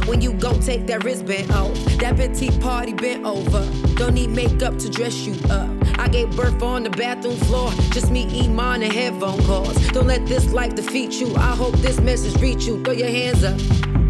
When 0.08 0.22
you 0.22 0.34
go, 0.34 0.60
take 0.60 0.88
that 0.88 1.04
wristband 1.04 1.52
off, 1.52 1.74
that 2.00 2.18
petite 2.18 2.60
party 2.60 2.94
bent 2.94 3.26
over. 3.26 3.64
Don't 3.96 4.16
need 4.16 4.32
makeup 4.32 4.78
to 4.80 4.90
dress 4.90 5.26
you 5.26 5.36
up. 5.50 5.70
I 6.00 6.08
gave 6.08 6.36
birth 6.36 6.62
on 6.62 6.84
the 6.84 6.90
bathroom 6.90 7.38
floor. 7.38 7.72
Just 7.92 8.12
me, 8.12 8.24
Iman, 8.44 8.84
and 8.84 8.92
headphone 8.92 9.42
calls. 9.46 9.76
Don't 9.90 10.08
let 10.08 10.26
this 10.26 10.52
life 10.52 10.76
defeat 10.76 11.14
you. 11.14 11.34
I 11.36 11.56
hope 11.56 11.76
this 11.76 12.00
message 12.00 12.42
reach 12.42 12.66
you. 12.66 12.84
Throw 12.84 12.94
your 12.94 13.08
hands 13.08 13.44
up 13.44 14.05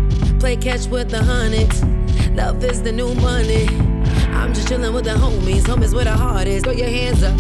play 0.45 0.55
catch 0.55 0.85
with 0.85 1.09
the 1.09 1.23
hundreds. 1.23 1.83
Love 2.35 2.63
is 2.63 2.83
the 2.83 2.91
new 2.91 3.15
money. 3.15 3.65
I'm 4.29 4.53
just 4.53 4.67
chillin' 4.67 4.93
with 4.93 5.05
the 5.05 5.15
homies. 5.15 5.63
Homies 5.63 5.91
where 5.91 6.03
the 6.03 6.11
heart 6.11 6.45
is. 6.45 6.61
Throw 6.61 6.71
your 6.71 6.87
hands 6.87 7.23
up. 7.23 7.35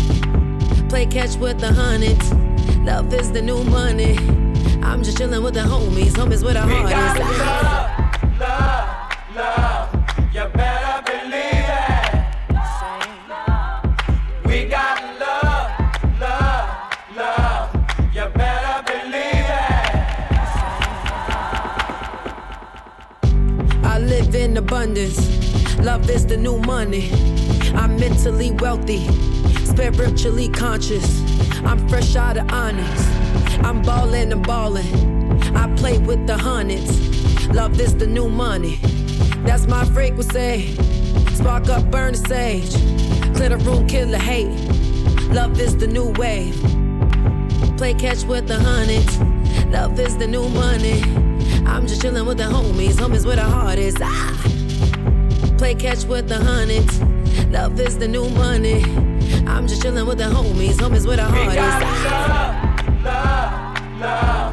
Play 0.89 1.05
catch 1.05 1.35
with 1.35 1.59
the 1.59 1.71
hundreds. 1.71 2.33
Love 2.79 3.13
is 3.13 3.31
the 3.31 3.43
new 3.43 3.63
money. 3.65 4.17
I'm 4.81 5.03
just 5.03 5.19
chillin' 5.19 5.43
with 5.43 5.53
the 5.53 5.59
homies. 5.59 6.13
Homies 6.13 6.43
where 6.43 6.55
the 6.55 6.61
heart 6.61 6.89
is. 6.89 8.39
Love, 8.39 8.39
love, 8.39 9.35
love. 9.35 9.94
abundance. 24.85 25.77
Love 25.79 26.09
is 26.11 26.27
the 26.27 26.37
new 26.37 26.59
money. 26.59 27.09
I'm 27.73 27.99
mentally 27.99 28.51
wealthy, 28.51 29.07
spiritually 29.65 30.47
conscious. 30.49 31.21
I'm 31.63 31.87
fresh 31.89 32.15
out 32.15 32.37
of 32.37 32.51
onyx. 32.51 33.07
I'm 33.63 33.81
ballin' 33.81 34.31
and 34.31 34.45
ballin'. 34.45 35.41
I 35.55 35.73
play 35.75 35.97
with 35.97 36.27
the 36.27 36.37
hundreds. 36.37 36.99
Love 37.49 37.79
is 37.79 37.95
the 37.95 38.05
new 38.05 38.29
money. 38.29 38.79
That's 39.45 39.65
my 39.65 39.85
frequency. 39.85 40.75
Spark 41.33 41.67
up, 41.69 41.89
burn 41.89 42.13
the 42.13 42.19
sage. 42.27 42.73
Clear 43.35 43.49
the 43.49 43.57
room, 43.57 43.87
kill 43.87 44.07
the 44.07 44.19
hate. 44.19 44.53
Love 45.33 45.59
is 45.59 45.75
the 45.75 45.87
new 45.87 46.13
wave. 46.19 46.55
Play 47.77 47.95
catch 47.95 48.23
with 48.23 48.47
the 48.47 48.59
hundreds. 48.59 49.17
Love 49.71 49.99
is 49.99 50.15
the 50.17 50.27
new 50.27 50.47
money. 50.49 51.01
I'm 51.65 51.87
just 51.87 52.01
chillin' 52.03 52.27
with 52.27 52.37
the 52.37 52.43
homies, 52.43 52.95
homies 52.95 53.25
where 53.25 53.35
the 53.35 53.43
heart 53.43 53.79
is. 53.79 53.95
Ah! 53.99 54.54
Play 55.57 55.73
catch 55.75 56.03
with 56.03 56.27
the 56.27 56.35
hundreds. 56.35 56.99
Love 57.49 57.79
is 57.79 57.97
the 57.97 58.07
new 58.07 58.29
money. 58.29 58.83
I'm 59.47 59.67
just 59.67 59.81
chilling 59.81 60.05
with 60.05 60.17
the 60.17 60.25
homies. 60.25 60.73
Homies 60.73 61.07
where 61.07 61.15
the 61.17 61.23
heart 61.23 61.53
is. 61.53 61.57
Ah. 61.59 62.75
Love, 63.05 64.01
love, 64.01 64.44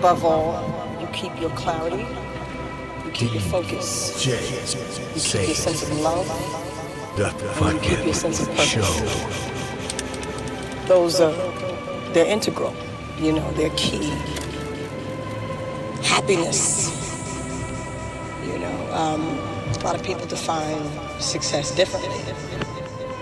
Above 0.00 0.24
all, 0.24 0.98
you 0.98 1.06
keep 1.08 1.38
your 1.38 1.50
clarity, 1.50 2.06
you 3.04 3.10
keep 3.12 3.34
your 3.34 3.42
focus, 3.42 4.24
you 4.24 4.32
keep 4.32 5.46
your 5.46 5.54
sense 5.54 5.82
of 5.82 6.00
love, 6.00 6.26
and 7.60 7.74
you 7.74 7.80
keep 7.82 8.04
your 8.06 8.14
sense 8.14 8.40
of 8.40 8.48
purpose. 8.48 8.78
Those 10.88 11.20
are, 11.20 11.34
they're 12.14 12.24
integral, 12.24 12.74
you 13.18 13.32
know, 13.34 13.50
they're 13.52 13.68
key. 13.76 14.08
Happiness, 16.02 16.88
you 18.46 18.58
know, 18.58 18.92
um, 18.94 19.20
a 19.20 19.80
lot 19.84 19.96
of 19.96 20.02
people 20.02 20.24
define 20.24 20.80
success 21.20 21.76
differently. 21.76 22.16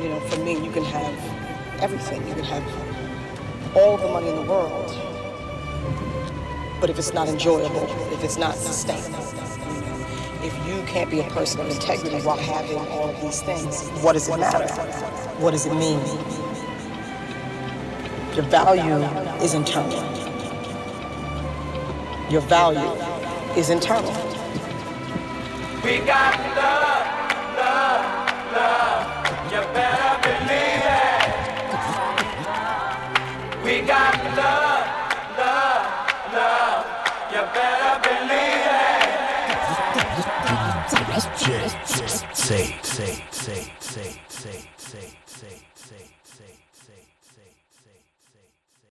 You 0.00 0.10
know, 0.10 0.20
for 0.20 0.38
me, 0.44 0.52
you 0.64 0.70
can 0.70 0.84
have 0.84 1.82
everything. 1.82 2.24
You 2.28 2.34
can 2.34 2.44
have 2.44 2.62
all 3.76 3.96
the 3.96 4.06
money 4.06 4.28
in 4.28 4.36
the 4.36 4.42
world, 4.42 4.96
but 6.80 6.90
if 6.90 6.98
it's 6.98 7.12
not 7.12 7.28
enjoyable, 7.28 7.86
if 8.12 8.22
it's 8.22 8.36
not 8.36 8.54
sustainable, 8.54 9.24
if 10.44 10.54
you 10.66 10.82
can't 10.86 11.10
be 11.10 11.20
a 11.20 11.28
person 11.30 11.60
of 11.60 11.68
integrity 11.70 12.20
while 12.20 12.36
having 12.36 12.78
all 12.78 13.10
of 13.10 13.20
these 13.20 13.42
things, 13.42 13.88
what 14.02 14.12
does 14.12 14.28
it 14.28 14.38
matter? 14.38 14.66
What 15.40 15.50
does 15.52 15.66
it 15.66 15.74
mean? 15.74 16.00
Your 18.34 18.44
value 18.46 19.04
is 19.42 19.54
internal. 19.54 19.98
Your 22.30 22.42
value 22.42 23.02
is 23.56 23.70
internal. 23.70 24.12
We 25.84 25.98
got 26.00 26.38
love, 26.56 26.87